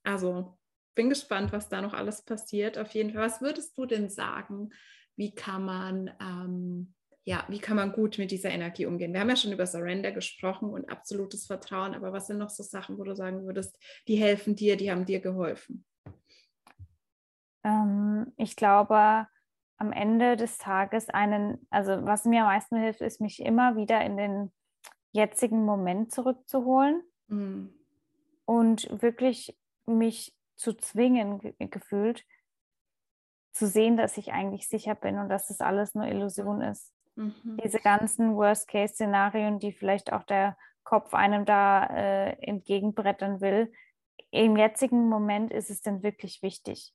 [0.03, 0.59] Also
[0.95, 2.79] bin gespannt, was da noch alles passiert.
[2.79, 4.71] Auf jeden Fall, was würdest du denn sagen?
[5.17, 9.13] Wie kann man, ähm, ja, wie kann man gut mit dieser Energie umgehen?
[9.13, 12.63] Wir haben ja schon über Surrender gesprochen und absolutes Vertrauen, aber was sind noch so
[12.63, 13.79] Sachen, wo du sagen würdest,
[14.09, 15.85] die helfen dir, die haben dir geholfen?
[17.65, 19.27] Ähm, ich glaube,
[19.77, 24.05] am Ende des Tages einen, also was mir am meisten hilft, ist, mich immer wieder
[24.05, 24.53] in den
[25.13, 27.73] jetzigen Moment zurückzuholen mhm.
[28.45, 29.57] und wirklich
[29.87, 32.25] mich zu zwingen, gefühlt,
[33.53, 36.93] zu sehen, dass ich eigentlich sicher bin und dass das alles nur Illusion ist.
[37.17, 37.59] Mhm.
[37.63, 43.73] Diese ganzen Worst-Case-Szenarien, die vielleicht auch der Kopf einem da äh, entgegenbrettern will,
[44.31, 46.95] im jetzigen Moment ist es denn wirklich wichtig.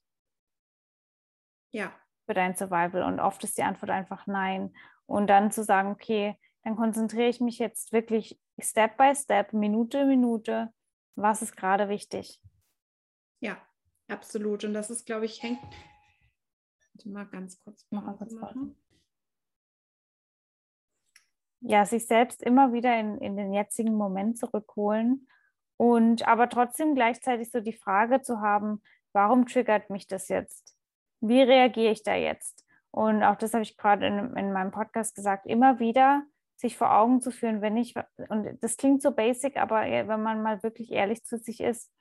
[1.72, 1.92] Ja.
[2.26, 3.04] Für dein Survival.
[3.04, 4.74] Und oft ist die Antwort einfach nein.
[5.06, 6.38] Und dann zu sagen, okay,
[6.68, 10.74] dann konzentriere ich mich jetzt wirklich Step by Step, Minute, Minute,
[11.16, 12.42] was ist gerade wichtig.
[13.40, 13.58] Ja,
[14.10, 14.66] absolut.
[14.66, 15.62] Und das ist, glaube ich, hängt.
[17.06, 18.76] Mal ganz kurz machen.
[21.62, 25.30] Ja, sich selbst immer wieder in, in den jetzigen Moment zurückholen
[25.78, 28.82] und aber trotzdem gleichzeitig so die Frage zu haben,
[29.14, 30.76] warum triggert mich das jetzt?
[31.22, 32.66] Wie reagiere ich da jetzt?
[32.92, 36.26] Und auch das habe ich gerade in, in meinem Podcast gesagt, immer wieder
[36.58, 37.94] sich vor Augen zu führen, wenn ich,
[38.30, 41.92] und das klingt so basic, aber wenn man mal wirklich ehrlich zu sich ist,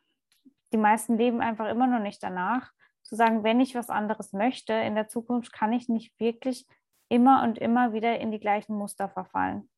[0.73, 4.73] die meisten leben einfach immer noch nicht danach, zu sagen, wenn ich was anderes möchte
[4.73, 6.67] in der Zukunft, kann ich nicht wirklich
[7.09, 9.71] immer und immer wieder in die gleichen Muster verfallen.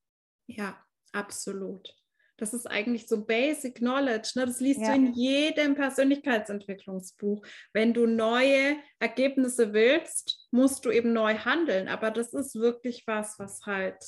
[0.47, 0.79] Ja,
[1.13, 1.95] absolut.
[2.39, 4.33] Das ist eigentlich so Basic Knowledge.
[4.37, 4.47] Ne?
[4.47, 4.89] Das liest ja.
[4.89, 7.45] du in jedem Persönlichkeitsentwicklungsbuch.
[7.73, 11.89] Wenn du neue Ergebnisse willst, musst du eben neu handeln.
[11.89, 14.03] Aber das ist wirklich was, was halt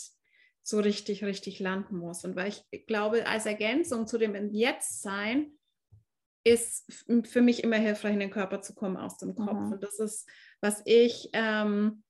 [0.62, 2.24] so richtig, richtig landen muss.
[2.24, 5.52] Und weil ich glaube, als Ergänzung zu dem Jetzt-Sein
[6.44, 6.90] ist
[7.24, 9.58] für mich immer hilfreich, in den Körper zu kommen aus dem Kopf.
[9.58, 9.72] Mhm.
[9.72, 10.28] Und das ist,
[10.60, 12.02] was ich, ähm,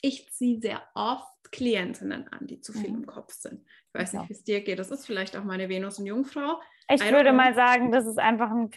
[0.00, 2.96] ich ziehe sehr oft Klientinnen an, die zu viel mhm.
[2.98, 3.64] im Kopf sind.
[3.92, 4.78] Ich weiß nicht, wie es dir geht.
[4.78, 6.60] Das ist vielleicht auch meine Venus und Jungfrau.
[6.92, 8.70] Ich würde mal sagen, das ist einfach ein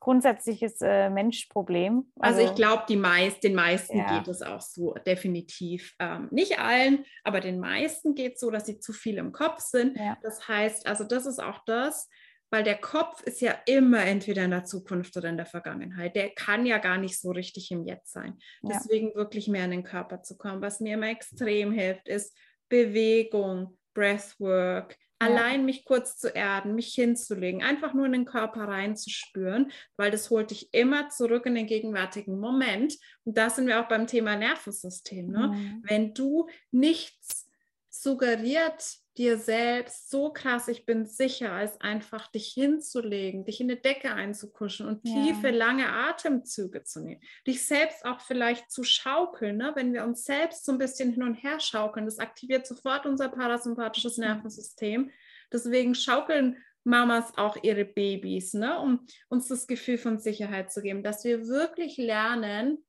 [0.00, 2.10] grundsätzliches äh, Menschproblem.
[2.18, 4.18] Also, also ich glaube, meist, den meisten ja.
[4.18, 5.94] geht es auch so, definitiv.
[5.98, 9.60] Ähm, nicht allen, aber den meisten geht es so, dass sie zu viel im Kopf
[9.60, 9.96] sind.
[9.96, 10.18] Ja.
[10.22, 12.08] Das heißt, also das ist auch das,
[12.50, 16.14] weil der Kopf ist ja immer entweder in der Zukunft oder in der Vergangenheit.
[16.14, 18.38] Der kann ja gar nicht so richtig im Jetzt sein.
[18.62, 18.74] Ja.
[18.74, 20.60] Deswegen wirklich mehr in den Körper zu kommen.
[20.60, 22.36] Was mir immer extrem hilft, ist
[22.68, 25.26] Bewegung, Breathwork, ja.
[25.26, 30.28] allein mich kurz zu erden, mich hinzulegen, einfach nur in den Körper reinzuspüren, weil das
[30.28, 32.94] holt dich immer zurück in den gegenwärtigen Moment.
[33.24, 35.28] Und da sind wir auch beim Thema Nervensystem.
[35.28, 35.48] Ne?
[35.48, 35.82] Mhm.
[35.84, 37.48] Wenn du nichts
[37.88, 43.80] suggeriert dir selbst so krass, ich bin sicher, als einfach dich hinzulegen, dich in eine
[43.80, 45.14] Decke einzukuschen und ja.
[45.14, 47.20] tiefe, lange Atemzüge zu nehmen.
[47.46, 49.72] Dich selbst auch vielleicht zu schaukeln, ne?
[49.74, 53.28] wenn wir uns selbst so ein bisschen hin und her schaukeln, das aktiviert sofort unser
[53.28, 55.10] parasympathisches Nervensystem.
[55.52, 58.78] Deswegen schaukeln Mamas auch ihre Babys, ne?
[58.80, 62.84] um uns das Gefühl von Sicherheit zu geben, dass wir wirklich lernen,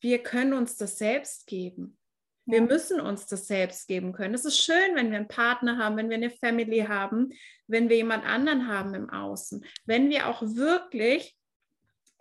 [0.00, 1.98] wir können uns das selbst geben.
[2.46, 4.34] Wir müssen uns das selbst geben können.
[4.34, 7.30] Es ist schön, wenn wir einen Partner haben, wenn wir eine Family haben,
[7.66, 11.36] wenn wir jemand anderen haben im Außen, wenn wir auch wirklich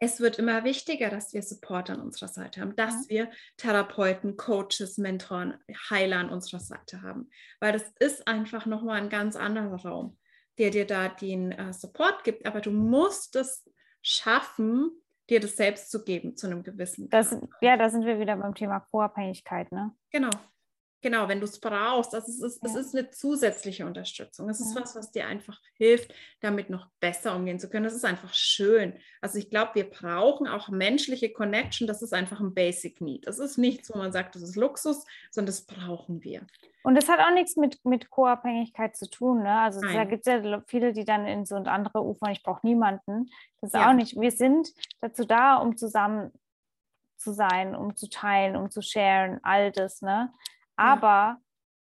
[0.04, 4.98] es wird immer wichtiger, dass wir Support an unserer Seite haben, dass wir Therapeuten, Coaches,
[4.98, 5.58] Mentoren,
[5.90, 7.30] Heiler an unserer Seite haben,
[7.62, 10.18] weil das ist einfach nochmal ein ganz anderer Raum,
[10.58, 13.64] der dir da den äh, Support gibt, aber du musst es
[14.02, 14.92] schaffen,
[15.34, 18.54] dir das selbst zu geben zu einem gewissen das, Ja, da sind wir wieder beim
[18.54, 19.92] Thema Co-Abhängigkeit, ne?
[20.12, 20.30] Genau.
[21.04, 22.70] Genau, wenn du es brauchst, also es ist, ja.
[22.70, 24.50] es ist eine zusätzliche Unterstützung.
[24.50, 24.82] Es ist ja.
[24.82, 27.84] was, was dir einfach hilft, damit noch besser umgehen zu können.
[27.84, 28.94] Das ist einfach schön.
[29.20, 31.88] Also ich glaube, wir brauchen auch menschliche Connection.
[31.88, 33.28] Das ist einfach ein Basic Need.
[33.28, 36.48] Das ist nichts, wo man sagt, das ist Luxus, sondern das brauchen wir.
[36.84, 39.44] Und das hat auch nichts mit, mit Co-Abhängigkeit zu tun.
[39.44, 39.60] Ne?
[39.60, 39.96] Also Nein.
[39.96, 43.30] da gibt es ja viele, die dann in so und andere ufern, ich brauche niemanden.
[43.60, 43.90] Das ist ja.
[43.90, 44.18] auch nicht.
[44.18, 44.70] Wir sind
[45.02, 46.32] dazu da, um zusammen
[47.18, 50.02] zu sein, um zu teilen, um zu sharen, all das.
[50.02, 50.32] Ne?
[50.76, 51.42] Aber ja.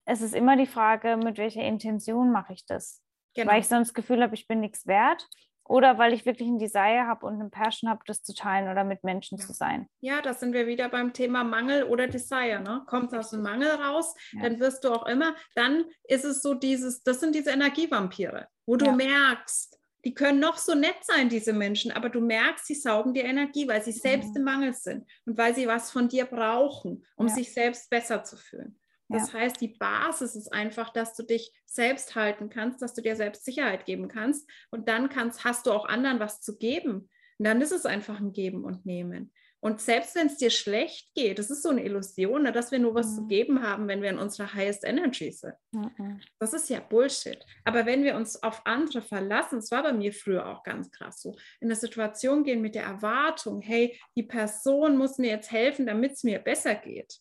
[0.06, 3.02] es ist immer die Frage, mit welcher Intention mache ich das?
[3.36, 3.52] Genau.
[3.52, 5.28] Weil ich sonst das Gefühl habe, ich bin nichts wert
[5.68, 8.84] oder weil ich wirklich ein Desire habe und eine Passion habe, das zu teilen oder
[8.84, 9.46] mit Menschen ja.
[9.46, 9.88] zu sein.
[10.00, 12.62] Ja, da sind wir wieder beim Thema Mangel oder Desire.
[12.62, 12.84] Ne?
[12.86, 14.44] Kommt aus dem Mangel raus, ja.
[14.44, 18.76] dann wirst du auch immer, dann ist es so dieses, das sind diese Energievampire, wo
[18.76, 18.92] du ja.
[18.92, 23.26] merkst, die können noch so nett sein, diese Menschen, aber du merkst, sie saugen dir
[23.26, 24.38] Energie, weil sie selbst mhm.
[24.38, 28.38] im Mangel sind und weil sie was von dir brauchen, um sich selbst besser zu
[28.38, 28.80] fühlen.
[29.10, 29.40] Das ja.
[29.40, 33.46] heißt, die Basis ist einfach, dass du dich selbst halten kannst, dass du dir selbst
[33.46, 37.10] Sicherheit geben kannst und dann kannst, hast du auch anderen was zu geben.
[37.38, 39.32] Und dann ist es einfach ein Geben und Nehmen.
[39.60, 42.78] Und selbst wenn es dir schlecht geht, das ist so eine Illusion, ne, dass wir
[42.78, 43.16] nur was mhm.
[43.16, 45.56] zu geben haben, wenn wir in unserer highest energy sind.
[45.72, 46.20] Mhm.
[46.40, 47.44] Das ist ja Bullshit.
[47.64, 51.22] Aber wenn wir uns auf andere verlassen, das war bei mir früher auch ganz krass
[51.22, 55.86] so, in eine Situation gehen mit der Erwartung, hey, die Person muss mir jetzt helfen,
[55.88, 57.20] damit es mir besser geht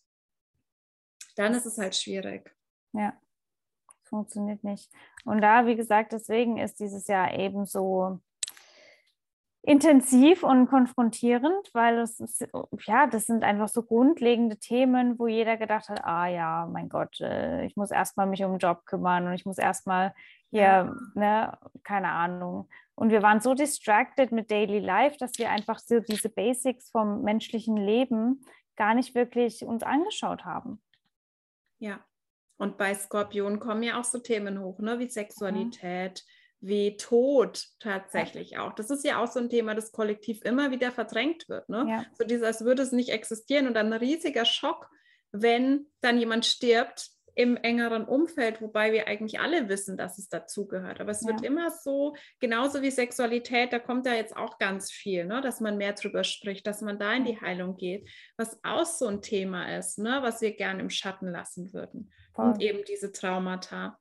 [1.35, 2.55] dann ist es halt schwierig.
[2.93, 3.15] Ja,
[4.05, 4.91] funktioniert nicht.
[5.25, 8.21] Und da, wie gesagt, deswegen ist dieses Jahr eben so
[9.67, 12.47] intensiv und konfrontierend, weil es ist,
[12.87, 17.19] ja, das sind einfach so grundlegende Themen, wo jeder gedacht hat, ah ja, mein Gott,
[17.21, 20.15] äh, ich muss erstmal mich um den Job kümmern und ich muss erstmal
[20.51, 20.95] hier, ja.
[21.15, 22.69] ne, keine Ahnung.
[22.95, 27.23] Und wir waren so distracted mit Daily Life, dass wir einfach so diese Basics vom
[27.23, 28.45] menschlichen Leben
[28.77, 30.81] gar nicht wirklich uns angeschaut haben.
[31.79, 32.05] Ja.
[32.57, 34.99] Und bei Skorpion kommen ja auch so Themen hoch, ne?
[34.99, 36.44] wie Sexualität, mhm.
[36.67, 38.67] Wie Tod tatsächlich ja.
[38.67, 38.75] auch.
[38.75, 41.69] Das ist ja auch so ein Thema, das kollektiv immer wieder verdrängt wird.
[41.69, 41.87] Ne?
[41.89, 42.07] Ja.
[42.19, 44.89] So dieses, als würde es nicht existieren und dann ein riesiger Schock,
[45.33, 51.01] wenn dann jemand stirbt im engeren Umfeld, wobei wir eigentlich alle wissen, dass es dazugehört.
[51.01, 51.29] Aber es ja.
[51.29, 55.41] wird immer so, genauso wie Sexualität, da kommt ja jetzt auch ganz viel, ne?
[55.41, 59.09] dass man mehr drüber spricht, dass man da in die Heilung geht, was auch so
[59.09, 60.21] ein Thema ist, ne?
[60.23, 62.13] was wir gerne im Schatten lassen würden.
[62.35, 62.47] Voll.
[62.47, 63.99] Und eben diese Traumata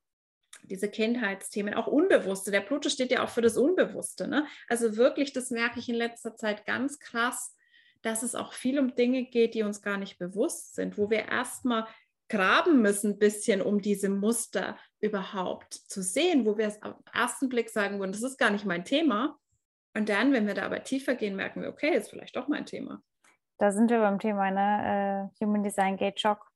[0.64, 2.52] diese Kindheitsthemen, auch Unbewusste.
[2.52, 4.28] Der Pluto steht ja auch für das Unbewusste.
[4.28, 4.46] Ne?
[4.68, 7.56] Also wirklich, das merke ich in letzter Zeit ganz krass,
[8.02, 11.30] dass es auch viel um Dinge geht, die uns gar nicht bewusst sind, wo wir
[11.30, 11.88] erstmal
[12.30, 17.14] graben müssen, ein bisschen, um diese Muster überhaupt zu sehen, wo wir es auf den
[17.14, 19.38] ersten Blick sagen würden, das ist gar nicht mein Thema.
[19.96, 22.66] Und dann, wenn wir da aber tiefer gehen, merken wir, okay, ist vielleicht doch mein
[22.66, 23.02] Thema.
[23.60, 25.30] Da sind wir beim Thema, ne?
[25.40, 26.50] Uh, Human Design Gate Shock.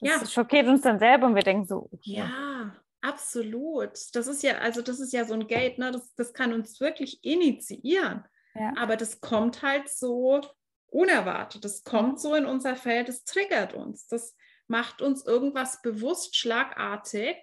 [0.00, 0.26] Das ja.
[0.26, 2.00] schockiert uns dann selber und wir denken so, okay.
[2.18, 2.76] ja,
[3.08, 3.92] absolut.
[4.14, 5.92] Das ist ja, also das ist ja so ein Gate, ne?
[5.92, 8.24] Das, das kann uns wirklich initiieren.
[8.54, 8.74] Ja.
[8.76, 10.40] Aber das kommt halt so
[10.86, 11.64] unerwartet.
[11.64, 14.06] Das kommt so in unser Feld, das triggert uns.
[14.08, 14.34] Das
[14.66, 17.36] macht uns irgendwas bewusst schlagartig,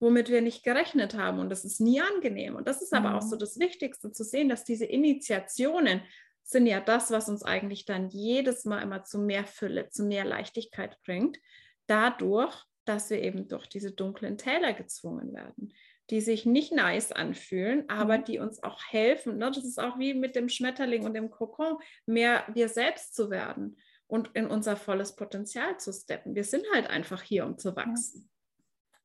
[0.00, 1.38] womit wir nicht gerechnet haben.
[1.38, 2.56] Und das ist nie angenehm.
[2.56, 3.40] Und das ist aber auch so mhm.
[3.40, 6.02] das Wichtigste zu sehen, dass diese Initiationen
[6.42, 10.24] sind ja das, was uns eigentlich dann jedes Mal immer zu mehr Fülle, zu mehr
[10.24, 11.38] Leichtigkeit bringt.
[11.86, 15.72] Dadurch, dass wir eben durch diese dunklen Täler gezwungen werden,
[16.10, 18.24] die sich nicht nice anfühlen, aber mhm.
[18.24, 19.38] die uns auch helfen.
[19.38, 19.50] Ne?
[19.50, 21.76] Das ist auch wie mit dem Schmetterling und dem Kokon,
[22.06, 23.76] mehr wir selbst zu werden
[24.06, 26.34] und in unser volles Potenzial zu steppen.
[26.34, 28.30] Wir sind halt einfach hier, um zu wachsen.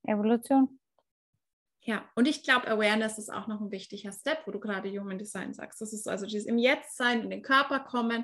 [0.04, 0.80] Evolution.
[1.82, 5.18] Ja, und ich glaube, Awareness ist auch noch ein wichtiger Step, wo du gerade Human
[5.18, 5.82] Design sagst.
[5.82, 8.24] Das ist also dieses im Jetzt sein, in den Körper kommen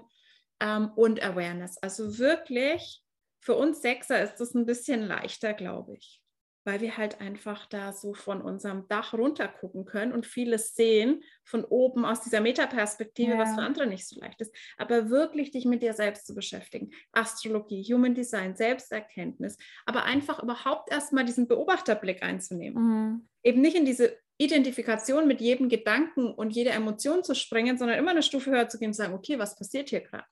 [0.62, 1.78] ähm, und Awareness.
[1.78, 3.04] Also wirklich,
[3.40, 6.22] für uns Sechser ist das ein bisschen leichter, glaube ich
[6.66, 11.24] weil wir halt einfach da so von unserem Dach runter gucken können und vieles sehen
[11.44, 13.38] von oben aus dieser Metaperspektive, ja.
[13.40, 14.56] was für andere nicht so leicht ist.
[14.78, 16.92] Aber wirklich dich mit dir selbst zu beschäftigen.
[17.12, 22.84] Astrologie, Human Design, Selbsterkenntnis, aber einfach überhaupt erstmal diesen Beobachterblick einzunehmen.
[22.84, 23.30] Mhm.
[23.42, 28.12] Eben nicht in diese Identifikation mit jedem Gedanken und jeder Emotion zu springen, sondern immer
[28.12, 30.28] eine Stufe höher zu gehen und sagen, okay, was passiert hier gerade?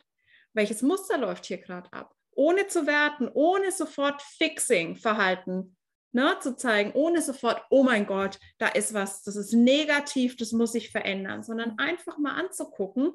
[0.54, 2.14] Welches Muster läuft hier gerade ab?
[2.38, 5.76] Ohne zu werten, ohne sofort Fixing-Verhalten
[6.12, 10.52] ne, zu zeigen, ohne sofort, oh mein Gott, da ist was, das ist negativ, das
[10.52, 13.12] muss sich verändern, sondern einfach mal anzugucken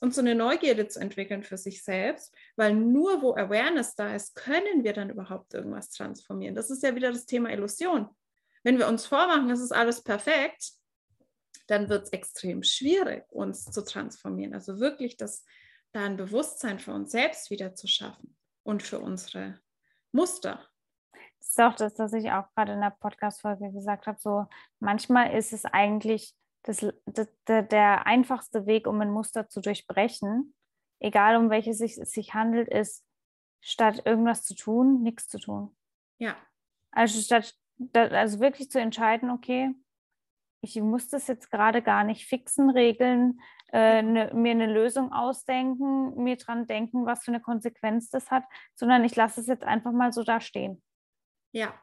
[0.00, 4.34] und so eine Neugierde zu entwickeln für sich selbst, weil nur wo Awareness da ist,
[4.34, 6.54] können wir dann überhaupt irgendwas transformieren.
[6.54, 8.08] Das ist ja wieder das Thema Illusion.
[8.64, 10.72] Wenn wir uns vormachen, es ist alles perfekt,
[11.66, 14.54] dann wird es extrem schwierig, uns zu transformieren.
[14.54, 15.44] Also wirklich das
[15.92, 18.37] da ein Bewusstsein für uns selbst wieder zu schaffen
[18.68, 19.58] und für unsere
[20.12, 20.62] Muster.
[21.38, 24.18] Das ist auch das, was ich auch gerade in der Podcast-Folge gesagt habe.
[24.20, 24.44] So,
[24.78, 30.54] manchmal ist es eigentlich das, das, der, einfachste Weg, um ein Muster zu durchbrechen,
[31.00, 33.06] egal um welches es sich handelt, ist,
[33.62, 35.74] statt irgendwas zu tun, nichts zu tun.
[36.18, 36.36] Ja.
[36.90, 37.54] Also statt,
[37.94, 39.74] also wirklich zu entscheiden, okay,
[40.60, 43.40] ich muss das jetzt gerade gar nicht fixen, regeln,
[43.72, 48.44] äh, ne, mir eine Lösung ausdenken, mir dran denken, was für eine Konsequenz das hat,
[48.74, 50.82] sondern ich lasse es jetzt einfach mal so da stehen.
[51.52, 51.74] Ja,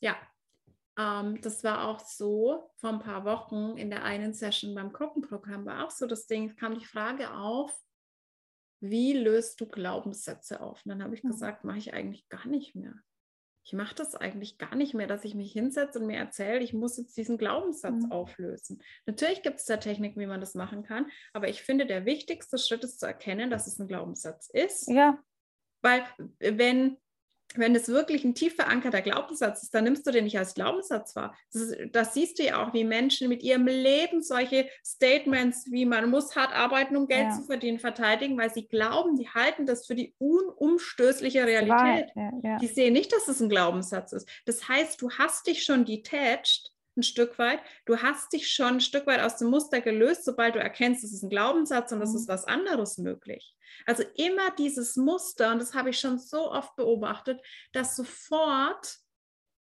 [0.00, 0.16] ja.
[0.96, 5.66] Ähm, das war auch so vor ein paar Wochen in der einen Session beim Gruppenprogramm
[5.66, 7.74] war auch so das Ding, kam die Frage auf,
[8.80, 10.84] wie löst du Glaubenssätze auf?
[10.84, 11.30] Und dann habe ich hm.
[11.30, 12.94] gesagt, mache ich eigentlich gar nicht mehr.
[13.64, 16.74] Ich mache das eigentlich gar nicht mehr, dass ich mich hinsetze und mir erzähle, ich
[16.74, 18.12] muss jetzt diesen Glaubenssatz mhm.
[18.12, 18.82] auflösen.
[19.06, 22.58] Natürlich gibt es da Techniken, wie man das machen kann, aber ich finde, der wichtigste
[22.58, 24.88] Schritt ist zu erkennen, dass es ein Glaubenssatz ist.
[24.88, 25.18] Ja.
[25.82, 26.04] Weil
[26.38, 26.98] wenn
[27.54, 31.14] wenn es wirklich ein tief verankerter Glaubenssatz ist, dann nimmst du den nicht als Glaubenssatz
[31.16, 31.36] wahr.
[31.52, 36.10] Das, das, siehst du ja auch, wie Menschen mit ihrem Leben solche Statements wie man
[36.10, 37.30] muss hart arbeiten, um Geld ja.
[37.30, 42.10] zu verdienen, verteidigen, weil sie glauben, die halten das für die unumstößliche Realität.
[42.14, 42.58] Ja, ja.
[42.58, 44.28] Die sehen nicht, dass es ein Glaubenssatz ist.
[44.46, 47.60] Das heißt, du hast dich schon detached ein Stück weit.
[47.86, 51.12] Du hast dich schon ein Stück weit aus dem Muster gelöst, sobald du erkennst, es
[51.12, 52.16] ist ein Glaubenssatz und es mhm.
[52.16, 53.54] ist was anderes möglich.
[53.86, 57.40] Also immer dieses Muster, und das habe ich schon so oft beobachtet,
[57.72, 58.98] dass sofort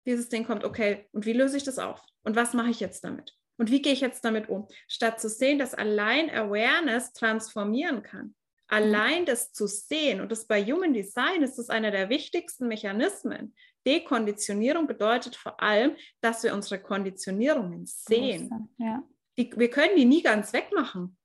[0.05, 2.01] dieses Ding kommt, okay, und wie löse ich das auf?
[2.24, 3.34] Und was mache ich jetzt damit?
[3.57, 4.68] Und wie gehe ich jetzt damit um?
[4.88, 8.36] Statt zu sehen, dass allein Awareness transformieren kann.
[8.68, 13.55] Allein das zu sehen, und das bei Human Design ist das einer der wichtigsten Mechanismen,
[13.88, 18.70] Dekonditionierung bedeutet vor allem, dass wir unsere Konditionierungen sehen.
[18.78, 19.04] Ja.
[19.38, 21.18] Die, wir können die nie ganz wegmachen.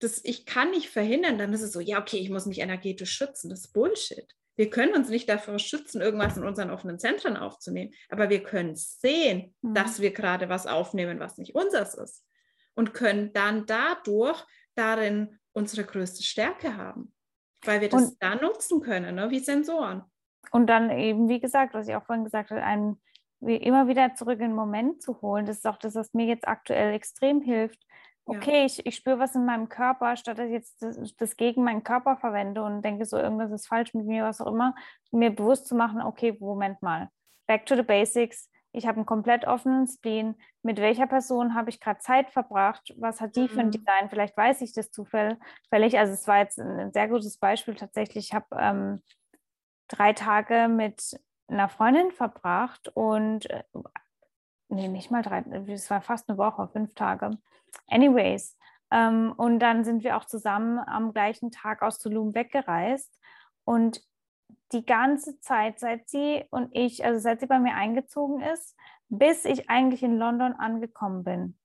[0.00, 3.12] Das, ich kann nicht verhindern, dann ist es so, ja, okay, ich muss mich energetisch
[3.12, 3.48] schützen.
[3.48, 4.26] Das ist Bullshit.
[4.56, 8.74] Wir können uns nicht davor schützen, irgendwas in unseren offenen Zentren aufzunehmen, aber wir können
[8.76, 9.74] sehen, mhm.
[9.74, 12.24] dass wir gerade was aufnehmen, was nicht unseres ist
[12.74, 14.44] und können dann dadurch
[14.74, 17.14] darin unsere größte Stärke haben,
[17.64, 19.30] weil wir das und, dann nutzen können, ne?
[19.30, 20.02] wie Sensoren.
[20.50, 23.00] Und dann eben, wie gesagt, was ich auch vorhin gesagt habe, einen
[23.40, 25.46] immer wieder zurück in den Moment zu holen.
[25.46, 27.84] Das ist auch das, was mir jetzt aktuell extrem hilft.
[28.24, 28.64] Okay, ja.
[28.66, 31.82] ich, ich spüre was in meinem Körper, statt dass ich jetzt das, das, gegen meinen
[31.82, 34.76] Körper verwende und denke so, irgendwas ist falsch mit mir, was auch immer,
[35.10, 37.08] mir bewusst zu machen, okay, Moment mal,
[37.48, 38.48] back to the basics.
[38.70, 40.36] Ich habe einen komplett offenen Spleen.
[40.62, 42.94] Mit welcher Person habe ich gerade Zeit verbracht?
[42.96, 43.48] Was hat die mhm.
[43.48, 43.72] für ein mhm.
[43.72, 44.08] Design?
[44.08, 45.38] Vielleicht weiß ich das zufällig.
[45.70, 48.28] Also es war jetzt ein sehr gutes Beispiel tatsächlich.
[48.28, 49.02] Ich habe ähm,
[49.92, 53.62] drei Tage mit einer Freundin verbracht und äh,
[54.68, 57.30] nee, nicht mal drei, es war fast eine Woche, fünf Tage.
[57.88, 58.56] Anyways,
[58.90, 63.18] ähm, und dann sind wir auch zusammen am gleichen Tag aus Tulum weggereist
[63.64, 64.02] und
[64.72, 68.76] die ganze Zeit, seit sie und ich, also seit sie bei mir eingezogen ist,
[69.08, 71.58] bis ich eigentlich in London angekommen bin,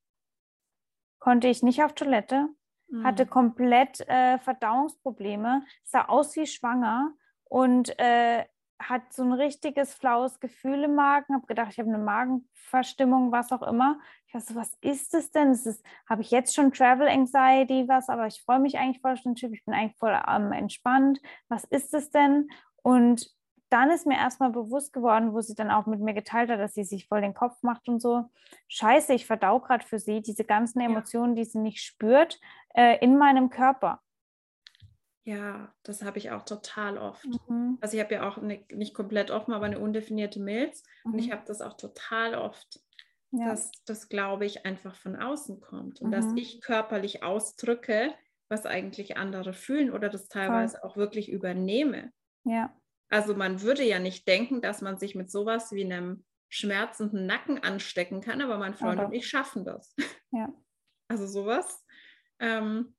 [1.20, 2.50] konnte ich nicht auf Toilette,
[2.90, 3.06] mhm.
[3.06, 7.14] hatte komplett äh, Verdauungsprobleme, sah aus wie schwanger
[7.50, 8.46] und äh,
[8.80, 13.52] hat so ein richtiges flaues Gefühl im Magen, habe gedacht, ich habe eine Magenverstimmung, was
[13.52, 14.00] auch immer.
[14.28, 15.50] Ich dachte, was ist das denn?
[15.50, 19.36] Das habe ich jetzt schon Travel Anxiety, was, aber ich freue mich eigentlich voll schon
[19.36, 21.20] Typ, ich bin eigentlich voll ähm, entspannt.
[21.50, 22.50] Was ist das denn?
[22.84, 23.36] Und
[23.70, 26.74] dann ist mir erstmal bewusst geworden, wo sie dann auch mit mir geteilt hat, dass
[26.74, 28.26] sie sich voll den Kopf macht und so.
[28.70, 32.40] Scheiße, ich verdau gerade für sie diese ganzen Emotionen, die sie nicht spürt,
[32.76, 34.02] äh, in meinem Körper.
[35.28, 37.28] Ja, das habe ich auch total oft.
[37.50, 37.78] Mhm.
[37.82, 40.84] Also ich habe ja auch eine, nicht komplett offen, aber eine undefinierte Milz.
[41.04, 41.14] Mhm.
[41.14, 41.32] Und ich mhm.
[41.34, 42.80] habe das auch total oft,
[43.32, 43.50] ja.
[43.50, 46.00] dass das, glaube ich, einfach von außen kommt.
[46.00, 46.12] Und mhm.
[46.14, 48.14] dass ich körperlich ausdrücke,
[48.48, 50.90] was eigentlich andere fühlen oder das teilweise Voll.
[50.90, 52.14] auch wirklich übernehme.
[52.46, 52.74] Ja.
[53.10, 57.62] Also man würde ja nicht denken, dass man sich mit sowas wie einem schmerzenden Nacken
[57.62, 59.10] anstecken kann, aber mein Freund aber.
[59.10, 59.94] und ich schaffen das.
[60.32, 60.48] Ja.
[61.10, 61.86] Also sowas.
[62.40, 62.97] Ähm,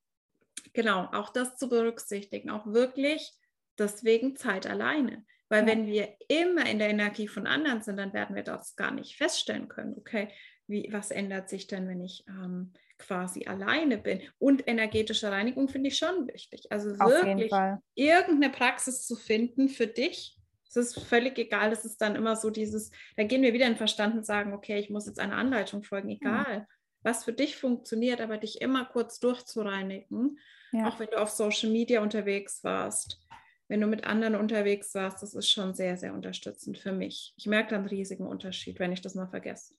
[0.73, 3.33] genau, auch das zu berücksichtigen, auch wirklich
[3.77, 5.25] deswegen Zeit alleine.
[5.49, 5.67] Weil ja.
[5.67, 9.17] wenn wir immer in der Energie von anderen sind, dann werden wir das gar nicht
[9.17, 9.95] feststellen können.
[9.97, 10.29] Okay,
[10.67, 14.21] wie, was ändert sich denn, wenn ich ähm, quasi alleine bin?
[14.37, 16.71] Und energetische Reinigung finde ich schon wichtig.
[16.71, 17.51] Also Auf wirklich
[17.95, 20.37] irgendeine Praxis zu finden für dich.
[20.67, 23.75] Es ist völlig egal, es ist dann immer so dieses, da gehen wir wieder in
[23.75, 26.59] Verstand und sagen, okay, ich muss jetzt einer Anleitung folgen, egal.
[26.59, 26.65] Mhm
[27.03, 30.39] was für dich funktioniert, aber dich immer kurz durchzureinigen,
[30.71, 30.87] ja.
[30.87, 33.19] auch wenn du auf Social Media unterwegs warst,
[33.67, 37.33] wenn du mit anderen unterwegs warst, das ist schon sehr, sehr unterstützend für mich.
[37.37, 39.75] Ich merke dann einen riesigen Unterschied, wenn ich das mal vergesse.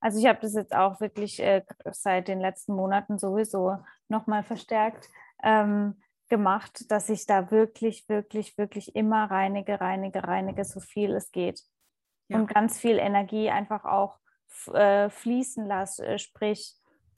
[0.00, 1.62] Also ich habe das jetzt auch wirklich äh,
[1.92, 3.76] seit den letzten Monaten sowieso
[4.08, 5.08] nochmal verstärkt
[5.42, 11.32] ähm, gemacht, dass ich da wirklich, wirklich, wirklich immer reinige, reinige, reinige, so viel es
[11.32, 11.60] geht.
[12.28, 12.38] Ja.
[12.38, 14.18] Und ganz viel Energie einfach auch
[14.72, 16.74] äh, fließen lasse, äh, sprich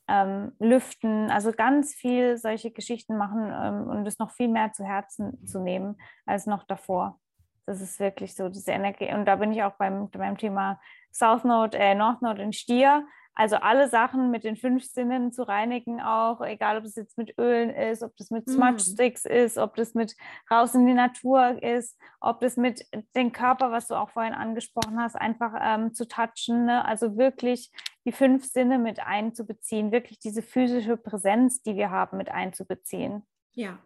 [0.08, 4.84] ähm, lüften, also ganz viel solche Geschichten machen ähm, und es noch viel mehr zu
[4.84, 7.18] Herzen zu nehmen als noch davor.
[7.66, 9.12] Das ist wirklich so diese Energie.
[9.12, 10.80] Und da bin ich auch beim, beim Thema
[11.12, 13.06] South Node, äh, North Node in Stier.
[13.36, 17.38] Also alle Sachen mit den fünf Sinnen zu reinigen, auch egal, ob es jetzt mit
[17.38, 18.94] Ölen ist, ob das mit Smudge mm.
[18.94, 20.16] Sticks ist, ob das mit
[20.50, 24.98] raus in die Natur ist, ob das mit dem Körper, was du auch vorhin angesprochen
[24.98, 26.64] hast, einfach ähm, zu touchen.
[26.64, 26.82] Ne?
[26.86, 27.70] Also wirklich
[28.06, 33.22] die fünf Sinne mit einzubeziehen, wirklich diese physische Präsenz, die wir haben, mit einzubeziehen.
[33.52, 33.78] Ja,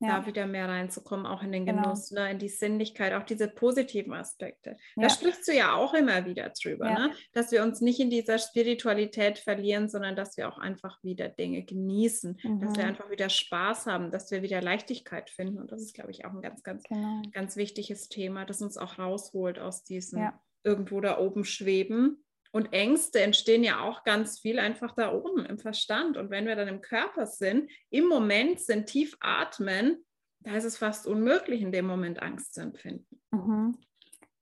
[0.00, 0.20] ja.
[0.20, 1.82] da wieder mehr reinzukommen, auch in den genau.
[1.82, 2.22] Genuss, genau.
[2.22, 4.76] ne, in die Sinnlichkeit, auch diese positiven Aspekte.
[4.96, 5.02] Ja.
[5.02, 6.98] Da sprichst du ja auch immer wieder drüber, ja.
[7.08, 7.12] ne?
[7.32, 11.64] dass wir uns nicht in dieser Spiritualität verlieren, sondern dass wir auch einfach wieder Dinge
[11.64, 12.60] genießen, mhm.
[12.60, 12.90] dass wir mhm.
[12.90, 15.58] einfach wieder Spaß haben, dass wir wieder Leichtigkeit finden.
[15.58, 17.22] Und das ist, glaube ich, auch ein ganz, ganz, genau.
[17.32, 20.30] ganz wichtiges Thema, das uns auch rausholt aus diesem
[20.64, 25.58] irgendwo da oben schweben und Ängste entstehen ja auch ganz viel einfach da oben im
[25.58, 26.16] Verstand.
[26.16, 30.04] Und wenn wir dann im Körper sind, im Moment sind, tief atmen,
[30.40, 33.20] da ist es fast unmöglich, in dem Moment Angst zu empfinden.
[33.30, 33.78] Mhm.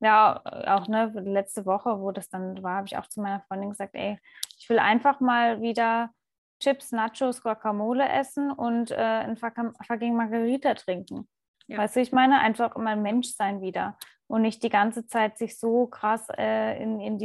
[0.00, 3.70] Ja, auch ne, letzte Woche, wo das dann war, habe ich auch zu meiner Freundin
[3.70, 4.18] gesagt, ey,
[4.58, 6.10] ich will einfach mal wieder
[6.60, 11.28] Chips, Nachos, Guacamole essen und äh, ein fucking Margarita trinken.
[11.66, 11.78] Ja.
[11.78, 15.58] Weißt du, ich meine, einfach immer Mensch sein wieder und nicht die ganze Zeit sich
[15.58, 17.18] so krass äh, in, in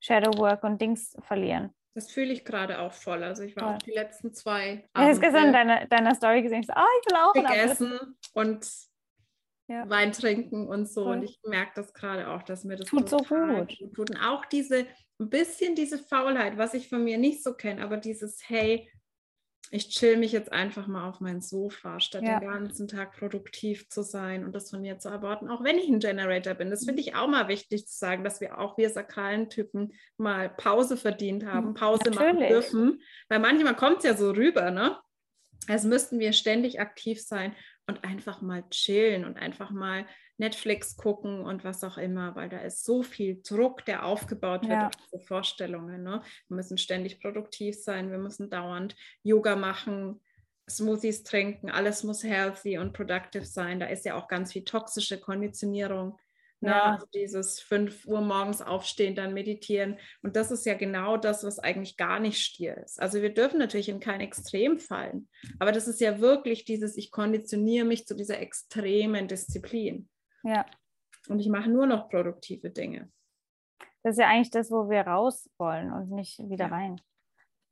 [0.00, 1.74] Shadowwork und Dings verlieren.
[1.94, 3.24] Das fühle ich gerade auch voll.
[3.24, 3.74] Also ich war Toll.
[3.74, 5.10] auch die letzten zwei Abende.
[5.10, 6.60] Ich habe gestern deine, deiner Story gesehen.
[6.60, 8.70] Ich so, oh, ich will auch essen und
[9.68, 9.88] ja.
[9.90, 11.04] Wein trinken und so.
[11.04, 11.16] Toll.
[11.16, 13.78] Und ich merke das gerade auch, dass mir das tut so gut.
[13.78, 14.10] tut.
[14.10, 14.86] Und auch diese,
[15.18, 18.90] ein bisschen diese Faulheit, was ich von mir nicht so kenne, aber dieses, hey,
[19.70, 22.40] ich chill mich jetzt einfach mal auf mein Sofa, statt Ja.
[22.40, 25.88] den ganzen Tag produktiv zu sein und das von mir zu erwarten, auch wenn ich
[25.88, 26.70] ein Generator bin.
[26.70, 30.48] Das finde ich auch mal wichtig zu sagen, dass wir auch wir sakralen Typen mal
[30.48, 32.48] Pause verdient haben, Pause machen Natürlich.
[32.48, 33.02] dürfen.
[33.28, 34.98] Weil manchmal kommt es ja so rüber, ne?
[35.66, 37.54] Als müssten wir ständig aktiv sein
[37.88, 42.58] und einfach mal chillen und einfach mal Netflix gucken und was auch immer, weil da
[42.58, 44.86] ist so viel Druck, der aufgebaut wird Ja.
[44.86, 46.02] auf diese Vorstellungen.
[46.04, 46.22] Ne?
[46.48, 50.20] Wir müssen ständig produktiv sein, wir müssen dauernd Yoga machen,
[50.70, 53.80] Smoothies trinken, alles muss healthy und productive sein.
[53.80, 56.18] Da ist ja auch ganz viel toxische Konditionierung.
[56.60, 56.70] Ne?
[56.70, 56.92] Ja.
[56.94, 59.98] Also dieses 5 Uhr morgens aufstehen, dann meditieren.
[60.22, 63.00] Und das ist ja genau das, was eigentlich gar nicht Stier ist.
[63.00, 65.28] Also wir dürfen natürlich in kein Extrem fallen.
[65.60, 70.08] Aber das ist ja wirklich dieses, ich konditioniere mich zu dieser extremen Disziplin.
[70.42, 70.66] Ja,
[71.28, 73.10] Und ich mache nur noch produktive Dinge.
[74.02, 76.70] das ist ja eigentlich das, wo wir raus wollen und nicht wieder Ja.
[76.72, 77.00] rein.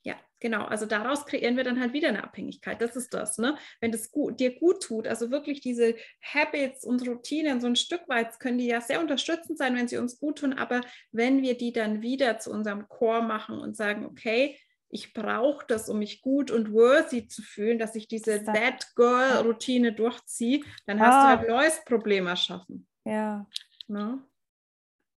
[0.07, 0.67] Ja, genau.
[0.67, 2.81] Also daraus kreieren wir dann halt wieder eine Abhängigkeit.
[2.81, 3.57] Das ist das, ne?
[3.81, 8.09] Wenn das gut, dir gut tut, also wirklich diese Habits und Routinen, so ein Stück
[8.09, 11.57] weit können die ja sehr unterstützend sein, wenn sie uns gut tun, aber wenn wir
[11.59, 14.57] die dann wieder zu unserem Core machen und sagen, okay,
[14.91, 19.93] ich brauche das, um mich gut und worthy zu fühlen, dass ich diese That Girl-Routine
[19.93, 21.23] durchziehe, dann hast Ah.
[21.23, 22.87] du halt ein neues Problem erschaffen.
[23.05, 23.45] Ja.
[23.89, 24.23] Ne?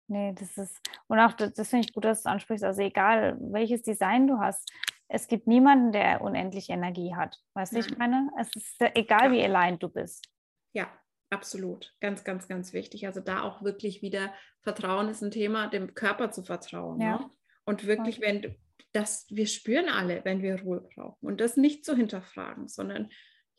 [0.10, 2.64] Nee, das ist, und auch das, das finde ich gut, dass du ansprichst.
[2.64, 4.72] Also egal, welches Design du hast,
[5.08, 7.38] es gibt niemanden, der unendlich Energie hat.
[7.54, 7.98] Weißt du, ich Nein.
[8.12, 8.32] meine?
[8.40, 9.32] Es ist egal, Ja.
[9.32, 10.28] wie aligned du bist.
[10.74, 10.88] Ja,
[11.30, 11.96] absolut.
[12.00, 13.06] Ganz, ganz, ganz wichtig.
[13.08, 17.00] Also da auch wirklich wieder Vertrauen ist ein Thema, dem Körper zu vertrauen.
[17.02, 17.20] Ja.
[17.20, 17.30] Ne?
[17.66, 18.56] Und wirklich, wenn du-
[18.94, 21.24] das, wir spüren alle, wenn wir Ruhe brauchen.
[21.28, 23.10] Und das nicht zu hinterfragen, sondern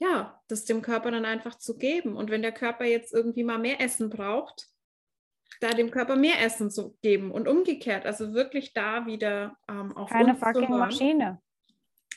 [0.01, 2.17] ja, das dem Körper dann einfach zu geben.
[2.17, 4.67] Und wenn der Körper jetzt irgendwie mal mehr Essen braucht,
[5.61, 8.07] da dem Körper mehr Essen zu geben und umgekehrt.
[8.07, 11.43] Also wirklich da wieder ähm, auf Keine uns zu fucking hören Maschine.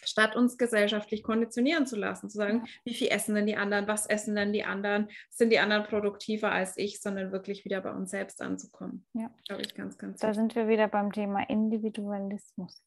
[0.05, 4.05] statt uns gesellschaftlich konditionieren zu lassen, zu sagen, wie viel essen denn die anderen, was
[4.05, 8.11] essen denn die anderen, sind die anderen produktiver als ich, sondern wirklich wieder bei uns
[8.11, 9.05] selbst anzukommen.
[9.13, 9.29] Ja.
[9.47, 10.41] Glaube ich ganz, ganz Da wichtig.
[10.41, 12.83] sind wir wieder beim Thema Individualismus.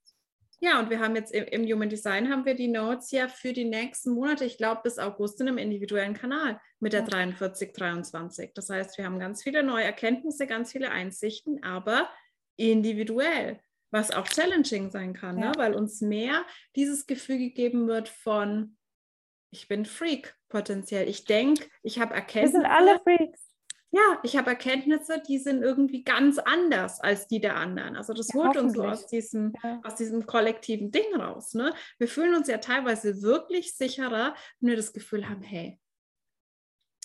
[0.60, 3.64] Ja, und wir haben jetzt im, Human Design haben wir die Notes ja für die
[3.64, 7.06] nächsten Monate, ich glaube bis August in einem individuellen Kanal mit der Ja.
[7.06, 8.52] 4323.
[8.54, 12.08] Das heißt, wir haben ganz viele neue Erkenntnisse, ganz viele Einsichten, aber
[12.56, 15.48] individuell, was auch challenging sein kann, Ja.
[15.48, 15.52] ne?
[15.56, 16.44] weil uns mehr
[16.74, 18.76] dieses Gefühl gegeben wird von,
[19.50, 21.06] ich bin Freak potenziell.
[21.08, 22.52] Ich denke, ich habe Wir Erkenntnisse.
[22.62, 23.45] sind alle Freaks.
[23.96, 27.96] Ja, ich habe Erkenntnisse, die sind irgendwie ganz anders als die der anderen.
[27.96, 29.80] Also das Ja, holt uns so aus diesem, Ja.
[29.84, 31.54] aus diesem kollektiven Ding raus.
[31.54, 31.72] Ne?
[31.98, 35.80] Wir fühlen uns ja teilweise wirklich sicherer, wenn wir das Gefühl haben, hey,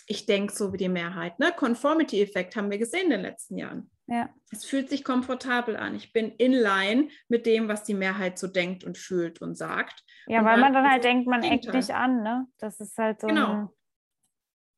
[0.08, 1.40] ich denke so wie die Mehrheit.
[1.40, 1.54] Ne?
[1.56, 3.90] Conformity-Effekt haben wir gesehen in den letzten Jahren.
[4.08, 4.30] Ja.
[4.52, 5.96] Es fühlt sich komfortabel an.
[5.96, 10.04] Ich bin in line mit dem, was die Mehrheit so denkt und fühlt und sagt.
[10.28, 12.48] ja, Und weil man dann halt denkt, man eckt nicht an, ne?
[12.58, 13.74] Das ist halt so Genau.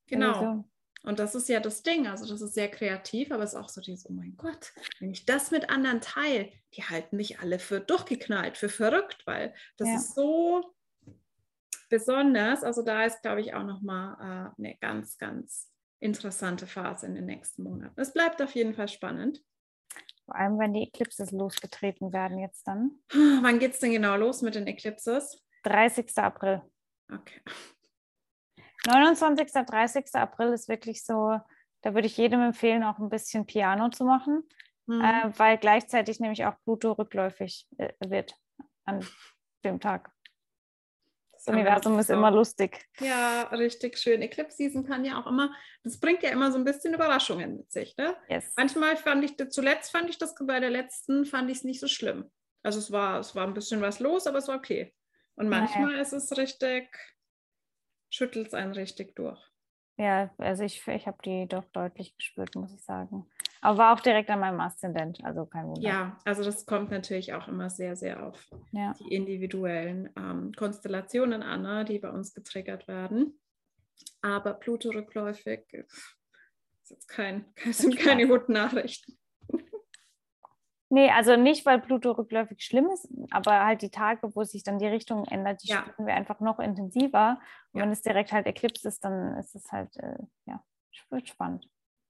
[0.05, 0.66] Genau.
[1.04, 2.08] Und das ist ja das Ding.
[2.08, 5.12] Also das ist sehr kreativ, aber es ist auch so dieses, oh mein Gott, wenn
[5.12, 9.89] ich das mit anderen teile, die halten mich alle für durchgeknallt, für verrückt, weil das
[9.89, 9.95] Ja.
[9.95, 10.74] ist so
[11.89, 12.64] besonders.
[12.64, 17.26] Also da ist, glaube ich, auch nochmal äh, eine ganz, ganz interessante Phase in den
[17.26, 17.99] nächsten Monaten.
[17.99, 19.41] Es bleibt auf jeden Fall spannend.
[20.26, 22.91] Vor allem, wenn die Eclipses losgetreten werden jetzt dann.
[23.41, 25.43] Wann geht es denn genau los mit den Eclipses?
[25.64, 26.18] 30.
[26.18, 26.62] April.
[27.12, 27.41] Okay.
[28.88, 29.51] 29.
[29.65, 30.05] 30.
[30.15, 31.39] April ist wirklich so,
[31.81, 34.47] da würde ich jedem empfehlen, auch ein bisschen Piano zu machen,
[34.86, 35.01] Mhm.
[35.01, 38.36] äh, weil gleichzeitig nämlich auch Pluto rückläufig äh, wird
[38.86, 39.05] an
[39.63, 40.11] dem Tag.
[41.31, 42.86] Das Universum ist immer lustig.
[42.99, 44.21] Ja, richtig schön.
[44.21, 45.53] Eclipse Season kann ja auch immer,
[45.84, 47.95] das bringt ja immer so ein bisschen Überraschungen mit sich.
[47.97, 48.15] Ne?
[48.29, 48.53] Yes.
[48.57, 51.88] Manchmal fand ich, zuletzt fand ich das, bei der letzten fand ich es nicht so
[51.88, 52.29] schlimm.
[52.61, 54.93] Also es war, es war ein bisschen was los, aber es war okay.
[55.36, 55.63] Und Naja.
[55.63, 56.88] manchmal ist es richtig,
[58.14, 59.41] schüttelt es einen richtig durch.
[59.97, 63.30] Ja, also ich, ich habe die doch deutlich gespürt, muss ich sagen.
[63.61, 65.82] Aber war auch direkt an meinem Aszendent, also kein Wunder.
[65.82, 68.93] Ja, also das kommt natürlich auch immer sehr, sehr auf Ja.
[68.99, 73.39] die individuellen ähm, Konstellationen an, ne, die bei uns getriggert werden.
[74.22, 79.18] Aber Pluto rückläufig ist jetzt kein, das sind keine guten Nachrichten.
[80.94, 84.78] Nee, also nicht, weil Pluto rückläufig schlimm ist, aber halt die Tage, wo sich dann
[84.78, 85.78] die Richtung ändert, die Ja.
[85.82, 87.39] spüren wir einfach noch intensiver.
[87.72, 87.86] Und Ja.
[87.86, 90.64] wenn es direkt halt Eclipse ist, dann ist es halt, äh, ja,
[91.10, 91.68] wird spannend.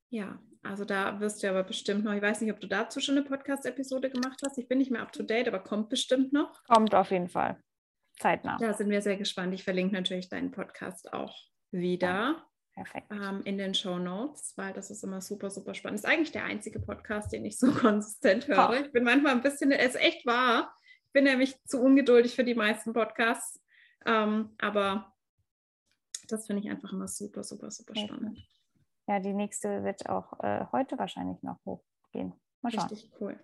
[0.09, 3.15] Ja, also da wirst du aber bestimmt noch, ich weiß nicht, ob du dazu schon
[3.17, 4.57] eine Podcast-Episode gemacht hast.
[4.57, 6.61] Ich bin nicht mehr up to date, aber kommt bestimmt noch.
[6.65, 7.63] Kommt auf jeden Fall.
[8.19, 8.57] Zeitnah.
[8.59, 9.53] Da sind wir sehr gespannt.
[9.53, 11.33] Ich verlinke natürlich deinen Podcast auch
[11.71, 13.11] wieder Perfekt.
[13.11, 15.99] ähm, in den Show Notes, weil das ist immer super, super spannend.
[15.99, 18.69] Ist eigentlich der einzige Podcast, den ich so konsistent höre.
[18.69, 18.73] Ha.
[18.75, 20.73] Ich bin manchmal ein bisschen, es ist echt wahr.
[21.07, 23.61] Ich bin nämlich zu ungeduldig für die meisten Podcasts.
[24.05, 25.13] Ähm, aber
[26.27, 28.39] das finde ich einfach immer super, super, super spannend.
[29.07, 32.33] Ja, die nächste wird auch äh, heute wahrscheinlich noch hochgehen.
[32.61, 32.87] Mal schauen.
[32.87, 33.39] Richtig cool.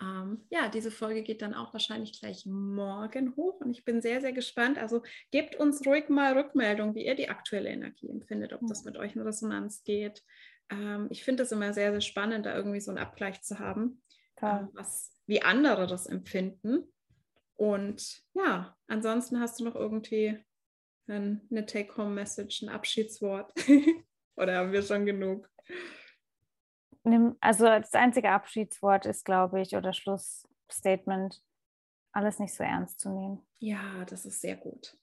[0.00, 0.22] Ja.
[0.22, 4.20] Ähm, ja, diese Folge geht dann auch wahrscheinlich gleich morgen hoch und ich bin sehr,
[4.20, 4.78] sehr gespannt.
[4.78, 8.96] Also gebt uns ruhig mal Rückmeldung, wie ihr die aktuelle Energie empfindet, ob das mit
[8.96, 10.22] euch in Resonanz geht.
[10.70, 14.02] Ähm, ich finde es immer sehr, sehr spannend, da irgendwie so einen Abgleich zu haben,
[14.36, 16.92] äh, was, wie andere das empfinden.
[17.56, 20.38] Und ja, ansonsten hast du noch irgendwie
[21.06, 23.52] eine Take-Home-Message, ein Abschiedswort?
[24.36, 25.48] Oder haben wir schon genug?
[27.40, 31.42] Also das einzige Abschiedswort ist, glaube ich, oder Schlussstatement,
[32.12, 33.46] alles nicht so ernst zu nehmen.
[33.58, 34.96] Ja, das ist sehr gut.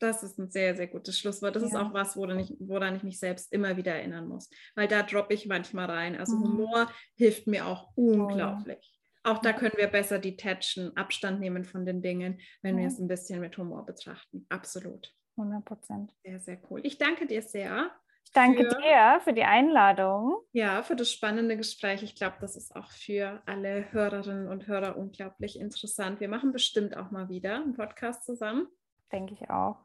[0.00, 1.54] Das ist ein sehr, sehr gutes Schlusswort.
[1.54, 1.68] Das ja.
[1.68, 4.48] ist auch was, woran ich, woran ich mich selbst immer wieder erinnern muss.
[4.74, 6.16] Weil da droppe ich manchmal rein.
[6.18, 6.44] Also mhm.
[6.44, 8.98] Humor hilft mir auch unglaublich.
[9.24, 9.30] Oh.
[9.32, 12.80] Auch da können wir besser detachen, Abstand nehmen von den Dingen, wenn mhm.
[12.80, 14.46] wir es ein bisschen mit Humor betrachten.
[14.48, 15.14] Absolut.
[15.36, 16.16] 100 Prozent.
[16.24, 16.80] Sehr, sehr cool.
[16.82, 17.90] Ich danke dir sehr.
[18.24, 20.36] Ich danke für, dir für die Einladung.
[20.52, 22.02] Ja, für das spannende Gespräch.
[22.02, 26.20] Ich glaube, das ist auch für alle Hörerinnen und Hörer unglaublich interessant.
[26.20, 28.68] Wir machen bestimmt auch mal wieder einen Podcast zusammen.
[29.12, 29.78] Denke ich auch.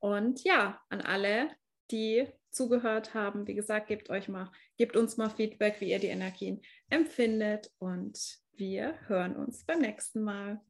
[0.00, 1.50] Und ja, an alle,
[1.90, 6.08] die zugehört haben, wie gesagt, gebt euch mal, gebt uns mal Feedback, wie ihr die
[6.08, 8.18] Energien empfindet und
[8.52, 10.60] wir hören uns beim nächsten Mal.